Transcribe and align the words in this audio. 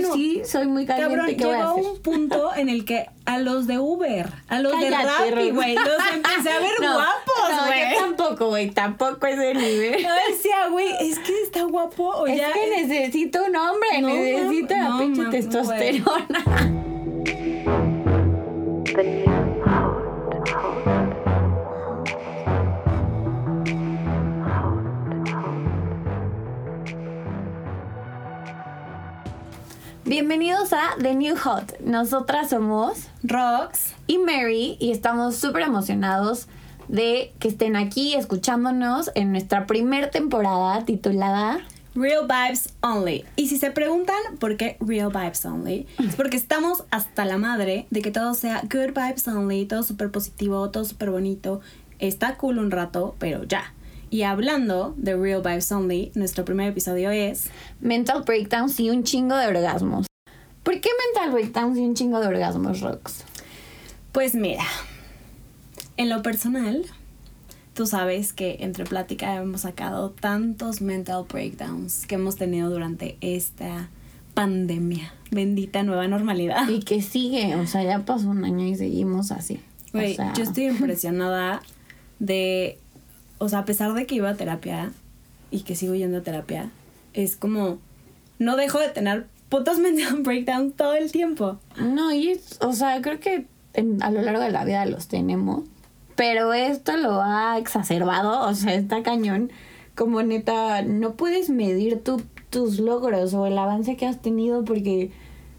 güey, 0.00 0.02
no. 0.02 0.14
sí, 0.14 0.42
soy 0.44 0.66
muy 0.66 0.86
caliente. 0.86 1.14
Cabrón, 1.16 1.36
¿qué 1.36 1.44
voy 1.46 1.54
a 1.54 1.70
hacer? 1.70 1.84
un 1.84 1.98
punto 2.02 2.54
en 2.54 2.68
el 2.68 2.84
que 2.84 3.06
a 3.24 3.38
los 3.38 3.66
de 3.66 3.78
Uber, 3.78 4.26
a 4.48 4.58
los 4.60 4.78
de 4.80 4.90
Cállate, 4.90 5.30
Rappi, 5.30 5.48
Ro- 5.50 5.54
güey, 5.54 5.74
los 5.74 5.86
empecé 6.12 6.50
a 6.50 6.58
ver 6.60 6.70
No, 6.80 6.94
guapos, 6.94 7.50
No, 7.56 7.66
güey. 7.66 7.80
yo 7.94 8.00
tampoco, 8.00 8.46
güey, 8.48 8.70
tampoco 8.70 9.26
ese 9.26 9.54
nivel. 9.54 10.02
Yo 10.02 10.08
decía, 10.28 10.68
güey, 10.70 10.88
es 11.00 11.18
que 11.20 11.42
está 11.42 11.62
guapo 11.64 12.04
o 12.08 12.26
Es 12.26 12.38
ya. 12.38 12.52
que 12.52 12.82
necesito 12.82 13.44
un 13.44 13.54
hombre, 13.56 13.88
No, 14.00 14.08
necesito 14.08 14.74
la 14.74 14.88
no, 14.88 14.98
pinche 14.98 15.24
testosterona. 15.30 16.44
The 18.94 19.21
Bienvenidos 30.12 30.74
a 30.74 30.90
The 31.00 31.14
New 31.14 31.34
Hot. 31.38 31.80
Nosotras 31.80 32.50
somos 32.50 33.08
Rox. 33.22 33.94
y 34.06 34.18
Mary 34.18 34.76
y 34.78 34.92
estamos 34.92 35.36
súper 35.36 35.62
emocionados 35.62 36.48
de 36.88 37.32
que 37.38 37.48
estén 37.48 37.76
aquí 37.76 38.12
escuchándonos 38.12 39.10
en 39.14 39.32
nuestra 39.32 39.66
primer 39.66 40.10
temporada 40.10 40.84
titulada 40.84 41.60
Real 41.94 42.26
Vibes 42.28 42.74
Only. 42.82 43.24
Y 43.36 43.48
si 43.48 43.56
se 43.56 43.70
preguntan 43.70 44.18
por 44.38 44.58
qué 44.58 44.76
Real 44.80 45.08
Vibes 45.08 45.46
Only, 45.46 45.86
es 45.98 46.14
porque 46.14 46.36
estamos 46.36 46.84
hasta 46.90 47.24
la 47.24 47.38
madre 47.38 47.86
de 47.88 48.02
que 48.02 48.10
todo 48.10 48.34
sea 48.34 48.60
Good 48.64 48.92
Vibes 48.94 49.26
Only, 49.26 49.64
todo 49.64 49.82
súper 49.82 50.10
positivo, 50.10 50.68
todo 50.68 50.84
súper 50.84 51.08
bonito. 51.08 51.62
Está 52.00 52.36
cool 52.36 52.58
un 52.58 52.70
rato, 52.70 53.14
pero 53.18 53.44
ya. 53.44 53.72
Y 54.12 54.24
hablando 54.24 54.94
de 54.98 55.16
Real 55.16 55.40
Vibes 55.40 55.72
Only, 55.72 56.12
nuestro 56.14 56.44
primer 56.44 56.68
episodio 56.68 57.10
es... 57.10 57.48
Mental 57.80 58.24
Breakdowns 58.24 58.78
y 58.78 58.90
un 58.90 59.04
chingo 59.04 59.34
de 59.36 59.46
orgasmos. 59.46 60.06
¿Por 60.62 60.78
qué 60.82 60.90
Mental 61.14 61.32
Breakdowns 61.32 61.78
y 61.78 61.80
un 61.80 61.94
chingo 61.94 62.20
de 62.20 62.26
orgasmos, 62.26 62.82
Rox? 62.82 63.24
Pues 64.12 64.34
mira, 64.34 64.64
en 65.96 66.10
lo 66.10 66.22
personal, 66.22 66.84
tú 67.72 67.86
sabes 67.86 68.34
que 68.34 68.58
entre 68.60 68.84
plática 68.84 69.34
hemos 69.36 69.62
sacado 69.62 70.10
tantos 70.10 70.82
mental 70.82 71.24
breakdowns 71.26 72.06
que 72.06 72.16
hemos 72.16 72.36
tenido 72.36 72.68
durante 72.68 73.16
esta 73.22 73.88
pandemia. 74.34 75.14
Bendita 75.30 75.84
nueva 75.84 76.06
normalidad. 76.06 76.68
Y 76.68 76.80
que 76.80 77.00
sigue, 77.00 77.56
o 77.56 77.66
sea, 77.66 77.82
ya 77.82 78.04
pasó 78.04 78.28
un 78.28 78.44
año 78.44 78.66
y 78.66 78.74
seguimos 78.74 79.32
así. 79.32 79.58
O 79.94 80.00
sea, 80.00 80.34
yo 80.34 80.42
estoy 80.42 80.64
impresionada 80.66 81.62
de, 82.18 82.78
o 83.42 83.48
sea, 83.48 83.60
a 83.60 83.64
pesar 83.64 83.92
de 83.94 84.06
que 84.06 84.14
iba 84.14 84.30
a 84.30 84.34
terapia 84.36 84.92
y 85.50 85.60
que 85.60 85.74
sigo 85.76 85.94
yendo 85.94 86.18
a 86.18 86.22
terapia, 86.22 86.70
es 87.12 87.36
como, 87.36 87.78
no 88.38 88.56
dejo 88.56 88.78
de 88.78 88.88
tener 88.88 89.26
putos 89.48 89.78
mental 89.86 90.22
breakdowns 90.22 90.74
todo 90.76 90.94
el 90.94 91.10
tiempo. 91.12 91.58
No, 91.76 92.12
y 92.12 92.28
es- 92.28 92.58
o 92.62 92.72
sea, 92.72 93.00
creo 93.02 93.20
que 93.20 93.46
en- 93.74 94.02
a 94.02 94.10
lo 94.10 94.22
largo 94.22 94.40
de 94.42 94.50
la 94.50 94.64
vida 94.64 94.84
los 94.86 95.08
tenemos, 95.08 95.64
pero 96.16 96.52
esto 96.52 96.96
lo 96.96 97.20
ha 97.22 97.58
exacerbado, 97.58 98.46
o 98.48 98.54
sea, 98.54 98.74
está 98.74 99.02
cañón. 99.02 99.50
Como 99.94 100.22
neta, 100.22 100.82
no 100.82 101.12
puedes 101.14 101.50
medir 101.50 102.02
tu- 102.02 102.22
tus 102.50 102.78
logros 102.80 103.34
o 103.34 103.46
el 103.46 103.58
avance 103.58 103.96
que 103.96 104.06
has 104.06 104.20
tenido 104.22 104.64
porque 104.64 105.10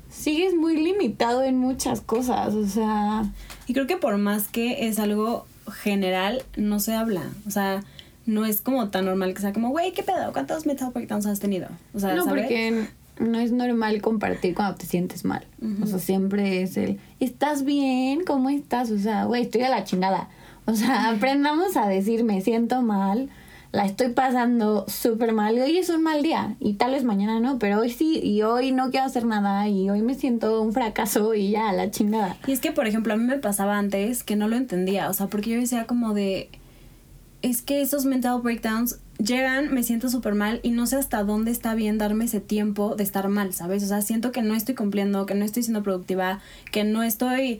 sigues 0.09 0.55
muy 0.55 0.77
limitado 0.77 1.43
en 1.43 1.57
muchas 1.57 2.01
cosas, 2.01 2.53
o 2.53 2.65
sea, 2.67 3.23
Y 3.67 3.73
creo 3.73 3.87
que 3.87 3.97
por 3.97 4.17
más 4.17 4.47
que 4.47 4.87
es 4.87 4.99
algo 4.99 5.45
general, 5.73 6.43
no 6.55 6.79
se 6.79 6.93
habla. 6.93 7.23
O 7.47 7.51
sea, 7.51 7.83
no 8.25 8.45
es 8.45 8.61
como 8.61 8.89
tan 8.89 9.05
normal 9.05 9.33
que 9.33 9.41
sea 9.41 9.53
como, 9.53 9.69
güey, 9.69 9.91
¿qué 9.91 10.03
pedo? 10.03 10.31
¿Cuántos 10.31 10.65
mental 10.65 10.91
breakdowns 10.93 11.25
has 11.25 11.39
tenido? 11.39 11.67
O 11.93 11.99
sea, 11.99 12.13
no, 12.15 12.25
¿sabes? 12.25 12.43
porque 12.43 12.87
no 13.19 13.39
es 13.39 13.51
normal 13.51 14.01
compartir 14.01 14.55
cuando 14.55 14.75
te 14.75 14.85
sientes 14.85 15.25
mal. 15.25 15.45
O 15.81 15.85
sea, 15.85 15.99
siempre 15.99 16.61
es 16.61 16.77
el, 16.77 16.99
¿estás 17.19 17.63
bien? 17.63 18.23
¿Cómo 18.25 18.49
estás? 18.49 18.91
O 18.91 18.97
sea, 18.97 19.25
güey, 19.25 19.43
estoy 19.43 19.61
a 19.61 19.69
la 19.69 19.83
chingada. 19.83 20.29
O 20.65 20.73
sea, 20.73 21.09
aprendamos 21.15 21.75
a 21.77 21.87
decir, 21.87 22.23
me 22.23 22.41
siento 22.41 22.81
mal, 22.81 23.29
la 23.73 23.85
estoy 23.85 24.09
pasando 24.09 24.85
súper 24.87 25.33
mal 25.33 25.57
hoy 25.59 25.79
es 25.79 25.89
un 25.89 26.03
mal 26.03 26.21
día 26.21 26.55
y 26.59 26.75
tal 26.75 26.91
vez 26.91 27.03
mañana 27.03 27.39
no, 27.39 27.57
pero 27.57 27.79
hoy 27.79 27.89
sí 27.89 28.19
y 28.23 28.43
hoy 28.43 28.71
no 28.71 28.91
quiero 28.91 29.07
hacer 29.07 29.25
nada 29.25 29.67
y 29.67 29.89
hoy 29.89 30.03
me 30.03 30.13
siento 30.13 30.61
un 30.61 30.73
fracaso 30.73 31.33
y 31.33 31.49
ya, 31.49 31.73
la 31.73 31.89
chingada. 31.89 32.37
Y 32.45 32.51
es 32.51 32.59
que, 32.59 32.71
por 32.71 32.85
ejemplo, 32.85 33.13
a 33.13 33.17
mí 33.17 33.23
me 33.23 33.39
pasaba 33.39 33.79
antes 33.79 34.23
que 34.23 34.35
no 34.35 34.47
lo 34.47 34.57
entendía, 34.57 35.09
o 35.09 35.13
sea, 35.13 35.25
porque 35.25 35.49
yo 35.49 35.59
decía 35.59 35.87
como 35.87 36.13
de, 36.13 36.49
es 37.41 37.63
que 37.63 37.81
esos 37.81 38.05
mental 38.05 38.41
breakdowns 38.41 38.99
llegan, 39.17 39.73
me 39.73 39.81
siento 39.81 40.07
súper 40.07 40.35
mal 40.35 40.59
y 40.61 40.69
no 40.69 40.85
sé 40.85 40.97
hasta 40.97 41.23
dónde 41.23 41.49
está 41.49 41.73
bien 41.73 41.97
darme 41.97 42.25
ese 42.25 42.41
tiempo 42.41 42.95
de 42.95 43.03
estar 43.03 43.27
mal, 43.27 43.53
¿sabes? 43.53 43.81
O 43.83 43.87
sea, 43.87 44.03
siento 44.03 44.31
que 44.31 44.43
no 44.43 44.53
estoy 44.53 44.75
cumpliendo, 44.75 45.25
que 45.25 45.33
no 45.33 45.45
estoy 45.45 45.63
siendo 45.63 45.81
productiva, 45.81 46.41
que 46.71 46.83
no 46.83 47.01
estoy 47.01 47.59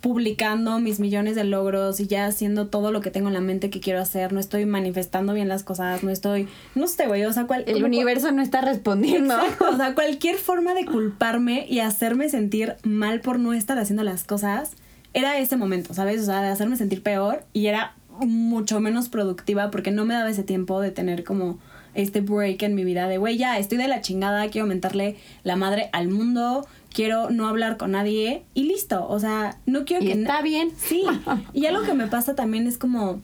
publicando 0.00 0.78
mis 0.78 1.00
millones 1.00 1.34
de 1.34 1.44
logros 1.44 1.98
y 2.00 2.06
ya 2.06 2.26
haciendo 2.26 2.68
todo 2.68 2.92
lo 2.92 3.00
que 3.00 3.10
tengo 3.10 3.28
en 3.28 3.34
la 3.34 3.40
mente 3.40 3.70
que 3.70 3.80
quiero 3.80 4.00
hacer, 4.00 4.32
no 4.32 4.40
estoy 4.40 4.66
manifestando 4.66 5.32
bien 5.32 5.48
las 5.48 5.62
cosas, 5.62 6.02
no 6.02 6.10
estoy, 6.10 6.48
no 6.74 6.86
sé, 6.86 7.06
güey, 7.06 7.24
o 7.24 7.32
sea, 7.32 7.46
cual, 7.46 7.64
El 7.66 7.82
universo 7.82 8.30
no 8.32 8.42
está 8.42 8.60
respondiendo. 8.60 9.34
Exacto, 9.34 9.70
o 9.72 9.76
sea, 9.76 9.94
cualquier 9.96 10.36
forma 10.36 10.74
de 10.74 10.84
culparme 10.84 11.66
y 11.68 11.80
hacerme 11.80 12.28
sentir 12.28 12.76
mal 12.82 13.20
por 13.20 13.38
no 13.38 13.52
estar 13.52 13.78
haciendo 13.78 14.02
las 14.02 14.24
cosas, 14.24 14.72
era 15.14 15.38
ese 15.38 15.56
momento, 15.56 15.94
¿sabes? 15.94 16.20
O 16.22 16.24
sea, 16.26 16.42
de 16.42 16.48
hacerme 16.48 16.76
sentir 16.76 17.02
peor 17.02 17.44
y 17.52 17.66
era 17.66 17.94
mucho 18.20 18.80
menos 18.80 19.08
productiva 19.08 19.70
porque 19.70 19.90
no 19.90 20.04
me 20.04 20.14
daba 20.14 20.30
ese 20.30 20.42
tiempo 20.42 20.80
de 20.80 20.90
tener 20.90 21.24
como 21.24 21.58
este 21.94 22.20
break 22.20 22.62
en 22.62 22.74
mi 22.74 22.84
vida 22.84 23.08
de, 23.08 23.18
güey, 23.18 23.38
ya 23.38 23.58
estoy 23.58 23.78
de 23.78 23.88
la 23.88 24.02
chingada, 24.02 24.48
quiero 24.48 24.66
mentarle 24.66 25.16
la 25.42 25.56
madre 25.56 25.88
al 25.92 26.08
mundo, 26.08 26.66
quiero 26.96 27.28
no 27.28 27.46
hablar 27.46 27.76
con 27.76 27.90
nadie 27.90 28.44
y 28.54 28.62
listo, 28.64 29.06
o 29.06 29.20
sea, 29.20 29.58
no 29.66 29.84
quiero 29.84 30.02
Y 30.02 30.06
que... 30.06 30.12
está 30.14 30.40
bien. 30.40 30.70
Sí, 30.78 31.04
y 31.52 31.66
algo 31.66 31.82
que 31.84 31.92
me 31.92 32.06
pasa 32.06 32.34
también 32.34 32.66
es 32.66 32.78
como, 32.78 33.20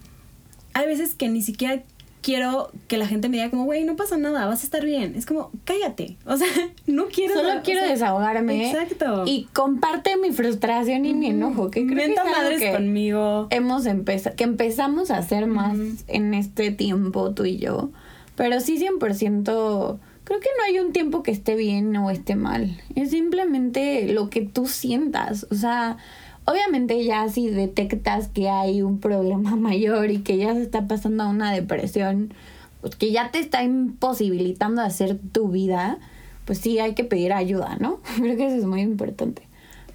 hay 0.75 0.87
veces 0.87 1.15
que 1.15 1.31
ni 1.31 1.41
siquiera 1.41 1.83
quiero 2.21 2.71
que 2.87 2.99
la 2.99 3.07
gente 3.07 3.31
me 3.31 3.39
diga 3.39 3.49
como, 3.49 3.65
güey, 3.65 3.85
no 3.85 3.97
pasa 3.97 4.19
nada, 4.19 4.45
vas 4.45 4.61
a 4.61 4.65
estar 4.65 4.85
bien. 4.85 5.15
Es 5.17 5.25
como, 5.25 5.51
cállate. 5.65 6.19
O 6.27 6.37
sea, 6.37 6.47
no 6.87 7.07
quiero... 7.07 7.33
Solo 7.35 7.49
o 7.59 7.63
quiero 7.63 7.81
sea, 7.81 7.91
desahogarme. 7.91 8.71
Exacto. 8.71 9.25
Y 9.27 9.49
comparte 9.55 10.19
mi 10.19 10.33
frustración 10.33 11.07
y 11.07 11.15
mi 11.15 11.29
enojo. 11.29 11.71
Que 11.71 11.87
creo 11.87 11.97
que 11.97 12.13
es 12.13 12.25
madres 12.39 12.61
que 12.61 12.73
conmigo. 12.73 13.47
hemos 13.49 13.87
empezado, 13.87 14.37
que 14.37 14.45
empezamos 14.45 15.11
a 15.11 15.17
hacer 15.17 15.47
más 15.47 15.79
en 16.09 16.35
este 16.35 16.73
tiempo 16.73 17.33
tú 17.33 17.47
y 17.47 17.57
yo. 17.57 17.89
Pero 18.37 18.61
sí 18.61 18.79
100%, 18.79 19.99
creo 20.33 20.41
que 20.41 20.49
no 20.57 20.65
hay 20.65 20.79
un 20.79 20.93
tiempo 20.95 21.23
que 21.23 21.31
esté 21.31 21.57
bien 21.57 21.95
o 21.99 22.11
esté 22.11 22.37
mal. 22.37 22.81
Es 22.95 23.11
simplemente 23.11 24.11
lo 24.11 24.31
que 24.31 24.41
tú 24.41 24.67
sientas. 24.67 25.47
O 25.51 25.55
sea, 25.55 25.99
obviamente 26.47 27.05
ya 27.05 27.29
si 27.29 27.49
detectas 27.49 28.29
que 28.29 28.49
hay 28.49 28.81
un 28.81 28.99
problema 28.99 29.57
mayor 29.57 30.11
y 30.11 30.21
que 30.21 30.39
ya 30.39 30.55
se 30.55 30.63
está 30.63 30.87
pasando 30.89 31.25
a 31.25 31.29
una 31.29 31.53
depresión, 31.53 32.33
pues 32.81 32.97
que 32.97 33.13
ya 33.13 33.31
te 33.31 33.41
está 33.41 33.63
imposibilitando 33.63 34.81
hacer 34.81 35.19
tu 35.33 35.49
vida, 35.49 35.99
pues 36.47 36.59
sí 36.59 36.79
hay 36.79 36.95
que 36.95 37.05
pedir 37.05 37.35
ayuda, 37.35 37.77
¿no? 37.79 38.01
Creo 38.17 38.37
que 38.37 38.47
eso 38.47 38.57
es 38.57 38.65
muy 38.65 38.81
importante. 38.81 39.43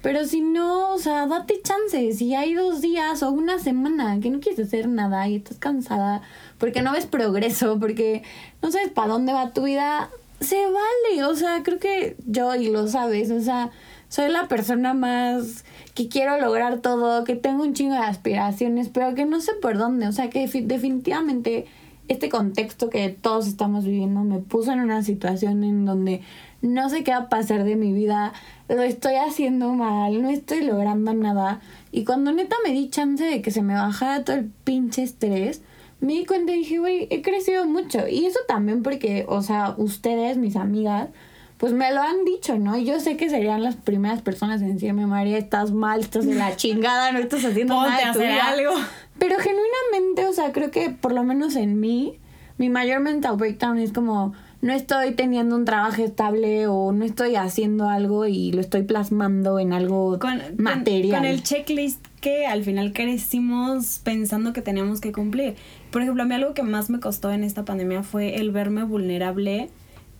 Pero 0.02 0.24
si 0.24 0.40
no, 0.40 0.94
o 0.94 0.98
sea, 0.98 1.26
date 1.26 1.60
chance. 1.62 2.12
Si 2.12 2.32
hay 2.36 2.54
dos 2.54 2.80
días 2.80 3.24
o 3.24 3.32
una 3.32 3.58
semana 3.58 4.20
que 4.20 4.30
no 4.30 4.38
quieres 4.38 4.68
hacer 4.68 4.86
nada 4.86 5.26
y 5.26 5.34
estás 5.34 5.58
cansada 5.58 6.22
porque 6.58 6.82
no 6.82 6.92
ves 6.92 7.06
progreso, 7.06 7.80
porque 7.80 8.22
no 8.62 8.70
sabes 8.70 8.90
para 8.90 9.08
dónde 9.08 9.32
va 9.32 9.52
tu 9.52 9.64
vida, 9.64 10.08
se 10.40 10.56
vale. 10.66 11.24
O 11.24 11.34
sea, 11.34 11.62
creo 11.62 11.78
que 11.78 12.16
yo, 12.26 12.54
y 12.54 12.68
lo 12.68 12.88
sabes, 12.88 13.30
o 13.30 13.40
sea, 13.40 13.70
soy 14.08 14.30
la 14.30 14.48
persona 14.48 14.94
más 14.94 15.64
que 15.94 16.08
quiero 16.08 16.38
lograr 16.40 16.78
todo, 16.78 17.24
que 17.24 17.34
tengo 17.36 17.62
un 17.62 17.74
chingo 17.74 17.94
de 17.94 18.00
aspiraciones, 18.00 18.88
pero 18.88 19.14
que 19.14 19.24
no 19.26 19.40
sé 19.40 19.52
por 19.54 19.76
dónde. 19.78 20.06
O 20.08 20.12
sea, 20.12 20.30
que 20.30 20.44
defi- 20.46 20.66
definitivamente 20.66 21.66
este 22.08 22.30
contexto 22.30 22.88
que 22.88 23.10
todos 23.10 23.46
estamos 23.46 23.84
viviendo 23.84 24.20
me 24.24 24.38
puso 24.38 24.72
en 24.72 24.80
una 24.80 25.02
situación 25.02 25.62
en 25.62 25.84
donde 25.84 26.22
no 26.62 26.88
sé 26.88 27.04
qué 27.04 27.10
va 27.10 27.18
a 27.18 27.28
pasar 27.28 27.64
de 27.64 27.76
mi 27.76 27.92
vida, 27.92 28.32
lo 28.68 28.82
estoy 28.82 29.16
haciendo 29.16 29.74
mal, 29.74 30.22
no 30.22 30.30
estoy 30.30 30.62
logrando 30.62 31.12
nada. 31.14 31.60
Y 31.92 32.04
cuando 32.04 32.32
neta 32.32 32.56
me 32.64 32.72
di 32.72 32.88
chance 32.88 33.22
de 33.24 33.42
que 33.42 33.50
se 33.50 33.62
me 33.62 33.74
bajara 33.74 34.24
todo 34.24 34.36
el 34.36 34.46
pinche 34.64 35.02
estrés, 35.02 35.62
me 36.00 36.12
di 36.14 36.24
cuenta 36.26 36.52
y 36.52 36.58
dije, 36.58 36.78
güey, 36.78 37.06
he 37.10 37.22
crecido 37.22 37.66
mucho. 37.66 38.06
Y 38.08 38.24
eso 38.26 38.38
también 38.46 38.82
porque, 38.82 39.24
o 39.28 39.42
sea, 39.42 39.74
ustedes, 39.78 40.36
mis 40.36 40.56
amigas, 40.56 41.08
pues 41.56 41.72
me 41.72 41.92
lo 41.92 42.00
han 42.02 42.24
dicho, 42.24 42.56
¿no? 42.56 42.76
Y 42.78 42.84
yo 42.84 43.00
sé 43.00 43.16
que 43.16 43.28
serían 43.28 43.62
las 43.64 43.74
primeras 43.76 44.22
personas 44.22 44.62
en 44.62 44.74
decirme, 44.74 45.06
María, 45.06 45.38
estás 45.38 45.72
mal, 45.72 46.00
estás 46.00 46.24
de 46.26 46.34
la 46.36 46.54
chingada, 46.56 47.10
no 47.12 47.18
estás 47.18 47.44
haciendo 47.44 47.74
Ponte 47.74 47.90
nada 47.90 47.98
de 48.00 48.04
a 48.08 48.12
tu 48.12 48.18
hacer 48.20 48.32
vida". 48.32 48.46
algo. 48.48 48.70
Pero 49.18 49.36
genuinamente, 49.38 50.26
o 50.26 50.32
sea, 50.32 50.52
creo 50.52 50.70
que 50.70 50.90
por 50.90 51.12
lo 51.12 51.24
menos 51.24 51.56
en 51.56 51.80
mí, 51.80 52.18
mi 52.58 52.68
mayor 52.68 53.00
mental 53.00 53.36
breakdown 53.36 53.78
es 53.78 53.92
como 53.92 54.34
no 54.60 54.72
estoy 54.72 55.12
teniendo 55.12 55.54
un 55.54 55.64
trabajo 55.64 56.02
estable 56.02 56.66
o 56.66 56.90
no 56.92 57.04
estoy 57.04 57.36
haciendo 57.36 57.88
algo 57.88 58.26
y 58.26 58.50
lo 58.52 58.60
estoy 58.60 58.82
plasmando 58.82 59.58
en 59.60 59.72
algo 59.72 60.18
Con, 60.18 60.38
con- 60.40 60.56
material. 60.58 61.18
Con, 61.20 61.26
el 61.26 61.42
checklist 61.44 62.04
que 62.20 62.46
al 62.46 62.64
final 62.64 62.92
crecimos 62.92 64.00
pensando 64.02 64.52
que 64.52 64.62
teníamos 64.62 65.00
que 65.00 65.12
cumplir. 65.12 65.56
Por 65.90 66.02
ejemplo, 66.02 66.22
a 66.22 66.26
mí 66.26 66.34
algo 66.34 66.54
que 66.54 66.62
más 66.62 66.90
me 66.90 67.00
costó 67.00 67.32
en 67.32 67.44
esta 67.44 67.64
pandemia 67.64 68.02
fue 68.02 68.36
el 68.36 68.50
verme 68.50 68.84
vulnerable 68.84 69.70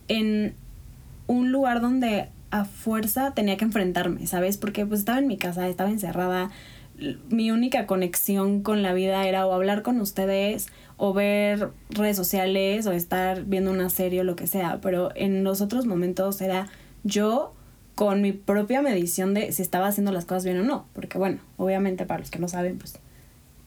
en 0.07 0.55
un 1.27 1.51
lugar 1.51 1.81
donde 1.81 2.29
a 2.51 2.65
fuerza 2.65 3.33
tenía 3.33 3.57
que 3.57 3.65
enfrentarme, 3.65 4.25
¿sabes? 4.27 4.57
Porque 4.57 4.85
pues 4.85 5.01
estaba 5.01 5.19
en 5.19 5.27
mi 5.27 5.37
casa, 5.37 5.67
estaba 5.67 5.89
encerrada. 5.89 6.49
Mi 7.29 7.51
única 7.51 7.85
conexión 7.85 8.61
con 8.61 8.81
la 8.81 8.93
vida 8.93 9.25
era 9.27 9.45
o 9.45 9.53
hablar 9.53 9.83
con 9.83 10.01
ustedes 10.01 10.67
o 10.97 11.13
ver 11.13 11.69
redes 11.89 12.17
sociales 12.17 12.85
o 12.87 12.91
estar 12.91 13.45
viendo 13.45 13.71
una 13.71 13.89
serie 13.89 14.21
o 14.21 14.23
lo 14.23 14.35
que 14.35 14.47
sea, 14.47 14.79
pero 14.81 15.11
en 15.15 15.43
los 15.43 15.61
otros 15.61 15.85
momentos 15.85 16.41
era 16.41 16.67
yo 17.03 17.53
con 17.99 18.21
mi 18.21 18.31
propia 18.31 18.81
medición 18.81 19.33
de 19.33 19.51
si 19.51 19.61
estaba 19.61 19.87
haciendo 19.87 20.13
las 20.13 20.23
cosas 20.23 20.45
bien 20.45 20.57
o 20.61 20.63
no, 20.63 20.85
porque 20.93 21.17
bueno, 21.17 21.39
obviamente 21.57 22.05
para 22.05 22.21
los 22.21 22.31
que 22.31 22.39
no 22.39 22.47
saben, 22.47 22.77
pues 22.77 22.97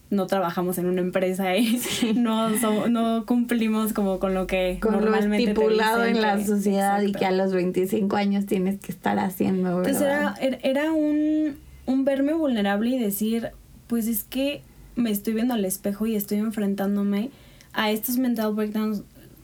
no 0.08 0.26
trabajamos 0.26 0.79
en 0.79 0.87
una 0.87 1.02
empresa 1.02 1.55
y 1.55 1.79
no, 2.17 2.56
so- 2.58 2.88
no 2.88 3.26
cumplimos 3.26 3.93
como 3.93 4.19
con 4.20 4.32
lo 4.32 4.46
que 4.46 4.79
Con 4.81 4.93
lo 4.93 5.00
normalmente 5.02 5.44
te 5.44 5.50
estipulado 5.52 6.00
dicen 6.05 6.17
en 6.17 6.23
la 6.23 6.37
que- 6.38 6.46
sociedad 6.46 7.02
y 7.02 7.06
Exacto. 7.08 7.19
que 7.19 7.26
a 7.26 7.31
los 7.32 7.52
25 7.52 8.17
años 8.17 8.46
tienes 8.46 8.81
que 8.81 8.90
estar 8.90 9.19
haciendo, 9.19 9.69
Entonces 9.69 10.00
¿verdad? 10.00 10.34
era, 10.40 10.56
era- 10.56 10.81
era 10.82 10.93
un, 10.93 11.56
un 11.84 12.05
verme 12.06 12.32
vulnerable 12.32 12.88
y 12.88 12.99
decir, 12.99 13.50
pues 13.87 14.06
es 14.06 14.25
que 14.25 14.62
me 14.96 15.11
estoy 15.11 15.34
viendo 15.34 15.52
al 15.52 15.64
espejo 15.67 16.06
y 16.06 16.17
estoy 16.17 16.38
enfrentándome 16.38 17.29
a 17.75 17.90
estos 17.90 18.17
mental 18.17 18.55
breakdowns 18.55 19.02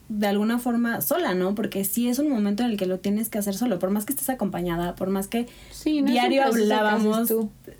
de 0.09 0.25
alguna 0.25 0.57
forma 0.57 1.01
sola, 1.01 1.35
¿no? 1.35 1.53
Porque 1.53 1.85
sí 1.85 2.09
es 2.09 2.17
un 2.17 2.29
momento 2.29 2.63
en 2.63 2.71
el 2.71 2.77
que 2.77 2.87
lo 2.87 2.97
tienes 2.97 3.29
que 3.29 3.37
hacer 3.37 3.55
solo, 3.55 3.77
por 3.77 3.91
más 3.91 4.05
que 4.05 4.13
estés 4.13 4.29
acompañada, 4.29 4.95
por 4.95 5.09
más 5.09 5.27
que 5.27 5.47
Sí, 5.71 6.01
no 6.01 6.11
diario 6.11 6.43
hablábamos 6.45 7.31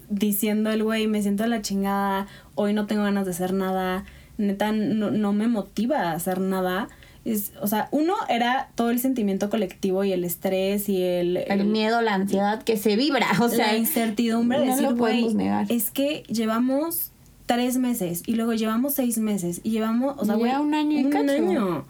diciendo 0.09 0.69
el 0.69 0.83
güey, 0.83 1.07
me 1.07 1.23
siento 1.23 1.43
de 1.43 1.49
la 1.49 1.63
chingada, 1.63 2.27
hoy 2.53 2.73
no 2.73 2.85
tengo 2.85 3.03
ganas 3.03 3.25
de 3.25 3.31
hacer 3.31 3.51
nada, 3.51 4.05
neta 4.37 4.71
no, 4.71 5.09
no 5.09 5.33
me 5.33 5.47
motiva 5.47 6.01
a 6.01 6.11
hacer 6.13 6.39
nada. 6.39 6.87
Es, 7.25 7.51
o 7.61 7.67
sea, 7.67 7.89
uno 7.91 8.13
era 8.29 8.69
todo 8.75 8.91
el 8.91 8.99
sentimiento 8.99 9.49
colectivo 9.49 10.03
y 10.03 10.13
el 10.13 10.23
estrés 10.23 10.87
y 10.87 11.01
el, 11.01 11.35
El 11.35 11.65
miedo, 11.65 12.01
la 12.01 12.13
ansiedad 12.13 12.61
que 12.61 12.77
se 12.77 12.95
vibra, 12.95 13.27
o 13.41 13.49
sea, 13.49 13.73
la 13.73 13.77
incertidumbre 13.77 14.59
de 14.59 14.65
no 14.67 14.75
decir, 14.75 14.89
lo 14.89 14.95
güey, 14.95 15.35
es 15.69 15.89
que 15.89 16.23
llevamos 16.27 17.11
tres 17.47 17.77
meses 17.77 18.21
y 18.27 18.35
luego 18.35 18.53
llevamos 18.53 18.93
seis 18.93 19.17
meses 19.17 19.61
y 19.63 19.71
llevamos, 19.71 20.15
o 20.19 20.25
sea, 20.25 20.35
güey, 20.35 20.53
un 20.53 20.75
año 20.75 20.99
y 20.99 21.05
un 21.05 21.11
cacho. 21.11 21.31
año. 21.31 21.85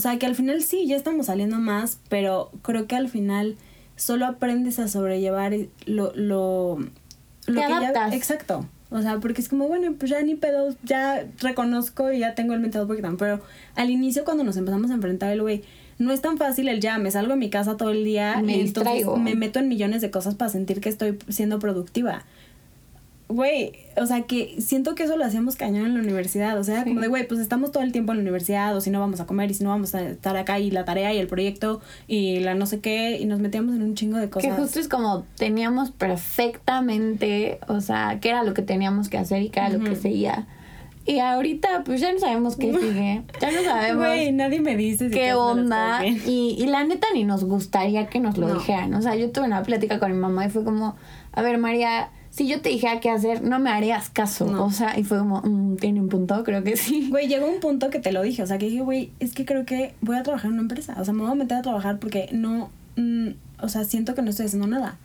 O 0.00 0.02
sea, 0.02 0.18
que 0.18 0.24
al 0.24 0.34
final 0.34 0.62
sí, 0.62 0.86
ya 0.86 0.96
estamos 0.96 1.26
saliendo 1.26 1.58
más, 1.58 1.98
pero 2.08 2.50
creo 2.62 2.86
que 2.86 2.96
al 2.96 3.10
final 3.10 3.56
solo 3.96 4.24
aprendes 4.24 4.78
a 4.78 4.88
sobrellevar 4.88 5.52
lo, 5.84 6.10
lo, 6.14 6.78
lo 6.78 6.86
Te 7.46 7.52
que 7.52 7.68
ya- 7.68 7.76
adaptas. 7.76 8.14
exacto. 8.14 8.66
O 8.88 9.02
sea, 9.02 9.18
porque 9.18 9.42
es 9.42 9.50
como, 9.50 9.68
bueno, 9.68 9.92
pues 9.98 10.10
ya 10.10 10.22
ni 10.22 10.36
pedo, 10.36 10.74
ya 10.84 11.26
reconozco 11.40 12.10
y 12.10 12.20
ya 12.20 12.34
tengo 12.34 12.54
el 12.54 12.60
mental 12.60 12.86
breakdown. 12.86 13.18
Pero 13.18 13.42
al 13.74 13.90
inicio, 13.90 14.24
cuando 14.24 14.42
nos 14.42 14.56
empezamos 14.56 14.90
a 14.90 14.94
enfrentar 14.94 15.30
el 15.32 15.42
güey, 15.42 15.64
no 15.98 16.12
es 16.12 16.22
tan 16.22 16.38
fácil 16.38 16.68
el 16.70 16.80
ya, 16.80 16.96
me 16.96 17.10
salgo 17.10 17.32
de 17.32 17.36
mi 17.38 17.50
casa 17.50 17.76
todo 17.76 17.90
el 17.90 18.02
día 18.04 18.40
Me 18.42 18.56
y 18.56 18.60
entonces 18.62 19.04
me 19.18 19.34
meto 19.34 19.58
en 19.58 19.68
millones 19.68 20.00
de 20.00 20.10
cosas 20.10 20.34
para 20.34 20.50
sentir 20.50 20.80
que 20.80 20.88
estoy 20.88 21.18
siendo 21.28 21.58
productiva. 21.58 22.24
Güey, 23.30 23.72
o 23.96 24.06
sea 24.06 24.22
que 24.22 24.56
siento 24.60 24.94
que 24.94 25.04
eso 25.04 25.16
lo 25.16 25.24
hacíamos 25.24 25.54
cañón 25.56 25.86
en 25.86 25.94
la 25.94 26.00
universidad. 26.00 26.58
O 26.58 26.64
sea, 26.64 26.82
Sí. 26.82 26.88
como 26.90 27.00
de, 27.00 27.06
güey, 27.08 27.26
pues 27.28 27.38
estamos 27.40 27.70
todo 27.70 27.82
el 27.82 27.92
tiempo 27.92 28.12
en 28.12 28.18
la 28.18 28.22
universidad, 28.22 28.76
o 28.76 28.80
si 28.80 28.90
no 28.90 28.98
vamos 29.00 29.20
a 29.20 29.26
comer, 29.26 29.50
y 29.50 29.54
si 29.54 29.62
no 29.64 29.70
vamos 29.70 29.94
a 29.94 30.02
estar 30.02 30.36
acá, 30.36 30.58
y 30.58 30.70
la 30.70 30.84
tarea, 30.84 31.14
y 31.14 31.18
el 31.18 31.28
proyecto, 31.28 31.80
y 32.08 32.40
la 32.40 32.54
no 32.54 32.66
sé 32.66 32.80
qué, 32.80 33.18
y 33.18 33.26
nos 33.26 33.38
metíamos 33.40 33.76
en 33.76 33.82
un 33.82 33.94
chingo 33.94 34.18
de 34.18 34.28
cosas. 34.30 34.50
que 34.50 34.60
justo 34.60 34.80
es 34.80 34.88
como 34.88 35.24
teníamos 35.36 35.90
perfectamente, 35.92 37.58
o 37.68 37.80
sea, 37.80 38.18
qué 38.20 38.30
era 38.30 38.42
lo 38.44 38.54
que 38.54 38.62
teníamos 38.62 39.08
que 39.08 39.18
hacer 39.18 39.42
y 39.42 39.48
qué 39.50 39.60
era 39.60 39.68
lo 39.70 39.84
que 39.84 39.96
seguía. 39.96 40.46
Y 41.06 41.18
ahorita 41.18 41.82
pues 41.84 42.00
ya 42.00 42.12
no 42.12 42.18
sabemos 42.20 42.56
qué 42.56 42.72
sigue, 42.80 43.22
ya 43.40 43.50
no 43.50 43.62
sabemos 43.64 44.06
Güey, 44.06 44.32
nadie 44.32 44.60
me 44.60 44.76
dice 44.76 45.08
si 45.08 45.14
qué 45.14 45.32
onda 45.34 46.04
y, 46.06 46.56
y 46.58 46.66
la 46.66 46.84
neta 46.84 47.06
ni 47.14 47.24
nos 47.24 47.44
gustaría 47.44 48.06
que 48.08 48.20
nos 48.20 48.36
lo 48.36 48.48
No. 48.48 48.54
dijeran. 48.54 48.92
O 48.94 49.02
sea, 49.02 49.16
yo 49.16 49.30
tuve 49.30 49.46
una 49.46 49.62
plática 49.62 49.98
con 49.98 50.12
mi 50.12 50.18
mamá 50.18 50.46
y 50.46 50.50
fue 50.50 50.62
como, 50.62 50.96
a 51.32 51.42
ver 51.42 51.58
María, 51.58 52.10
si 52.30 52.46
yo 52.46 52.60
te 52.60 52.68
dijera 52.68 53.00
qué 53.00 53.10
hacer, 53.10 53.42
no 53.42 53.58
me 53.58 53.70
harías 53.70 54.08
caso. 54.08 54.46
No. 54.46 54.64
O 54.66 54.70
sea, 54.70 54.98
y 54.98 55.04
fue 55.04 55.18
como, 55.18 55.40
"Mm, 55.42 55.76
tiene 55.76 56.00
un 56.00 56.08
punto, 56.08 56.42
creo 56.44 56.62
que 56.62 56.76
sí. 56.76 57.08
Güey, 57.10 57.26
llegó 57.28 57.46
un 57.46 57.60
punto 57.60 57.90
que 57.90 57.98
te 57.98 58.12
lo 58.12 58.22
dije, 58.22 58.42
o 58.42 58.46
sea, 58.46 58.58
que 58.58 58.66
dije, 58.66 58.82
güey, 58.82 59.10
es 59.20 59.34
que 59.34 59.44
creo 59.44 59.64
que 59.66 59.94
voy 60.00 60.16
a 60.16 60.22
trabajar 60.22 60.46
en 60.46 60.52
una 60.54 60.62
empresa, 60.62 60.94
o 60.98 61.04
sea, 61.04 61.12
me 61.12 61.22
voy 61.22 61.32
a 61.32 61.34
meter 61.34 61.58
a 61.58 61.62
trabajar 61.62 61.98
porque 61.98 62.28
no, 62.32 62.70
mm, 62.96 63.28
o 63.60 63.68
sea, 63.68 63.84
siento 63.84 64.14
que 64.14 64.22
no 64.22 64.30
estoy 64.30 64.46
haciendo 64.46 64.66
nada. 64.68 64.96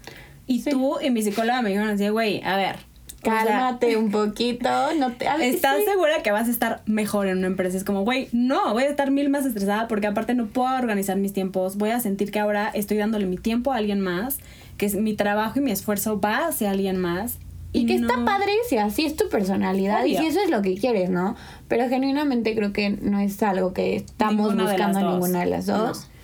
Y 0.47 0.61
Sí. 0.61 0.69
tú 0.69 0.97
y 1.01 1.09
mi 1.09 1.23
psicóloga 1.23 1.61
me 1.63 1.69
dijeron 1.69 1.89
así, 1.89 2.07
güey, 2.09 2.41
a 2.43 2.55
ver, 2.57 2.75
o 3.23 3.25
sea, 3.27 3.43
Cálmate 3.43 3.97
un 3.97 4.11
poquito, 4.11 4.69
no 4.99 5.11
te... 5.13 5.27
a 5.27 5.35
ver, 5.37 5.55
¿Estás 5.55 5.77
sí. 5.79 5.85
segura 5.89 6.21
que 6.21 6.29
vas 6.31 6.47
a 6.47 6.51
estar 6.51 6.83
mejor 6.85 7.25
en 7.27 7.39
una 7.39 7.47
empresa? 7.47 7.75
Es 7.75 7.83
como, 7.83 8.03
güey, 8.03 8.27
no, 8.33 8.71
voy 8.73 8.83
a 8.83 8.87
estar 8.89 9.09
mil 9.09 9.29
más 9.29 9.47
estresada 9.47 9.87
porque 9.87 10.05
aparte 10.05 10.35
no 10.35 10.45
puedo 10.45 10.75
organizar 10.77 11.17
mis 11.17 11.33
tiempos. 11.33 11.75
Voy 11.77 11.89
a 11.89 11.99
sentir 11.99 12.29
que 12.29 12.37
ahora 12.39 12.69
estoy 12.71 12.97
dándole 12.97 13.25
mi 13.25 13.37
tiempo 13.37 13.73
a 13.73 13.77
alguien 13.77 13.99
más, 13.99 14.37
que 14.77 14.85
es 14.85 14.95
mi 14.95 15.13
trabajo 15.13 15.59
y 15.59 15.61
mi 15.61 15.71
esfuerzo 15.71 16.19
va 16.19 16.47
hacia 16.47 16.71
alguien 16.71 16.97
más. 16.97 17.39
Y, 17.71 17.85
que 17.87 17.95
está 17.95 18.15
no- 18.15 18.23
padre 18.25 18.51
si 18.69 18.77
así 18.77 19.05
es 19.05 19.17
tu 19.17 19.27
personalidad 19.27 20.05
y 20.05 20.15
si 20.15 20.25
eso 20.27 20.39
es 20.39 20.49
lo 20.49 20.61
que 20.61 20.75
quieres, 20.75 21.09
¿no? 21.09 21.35
Pero 21.67 21.89
genuinamente 21.89 22.55
creo 22.55 22.71
que 22.71 22.89
no 22.89 23.19
es 23.19 23.43
algo 23.43 23.73
que 23.73 23.97
estamos 23.97 24.53
Ninguna 24.53 24.63
buscando 24.71 24.99
dos. 25.01 25.11
ninguna 25.13 25.39
de 25.41 25.45
las 25.47 25.65
dos. 25.65 25.99
No. 26.07 26.15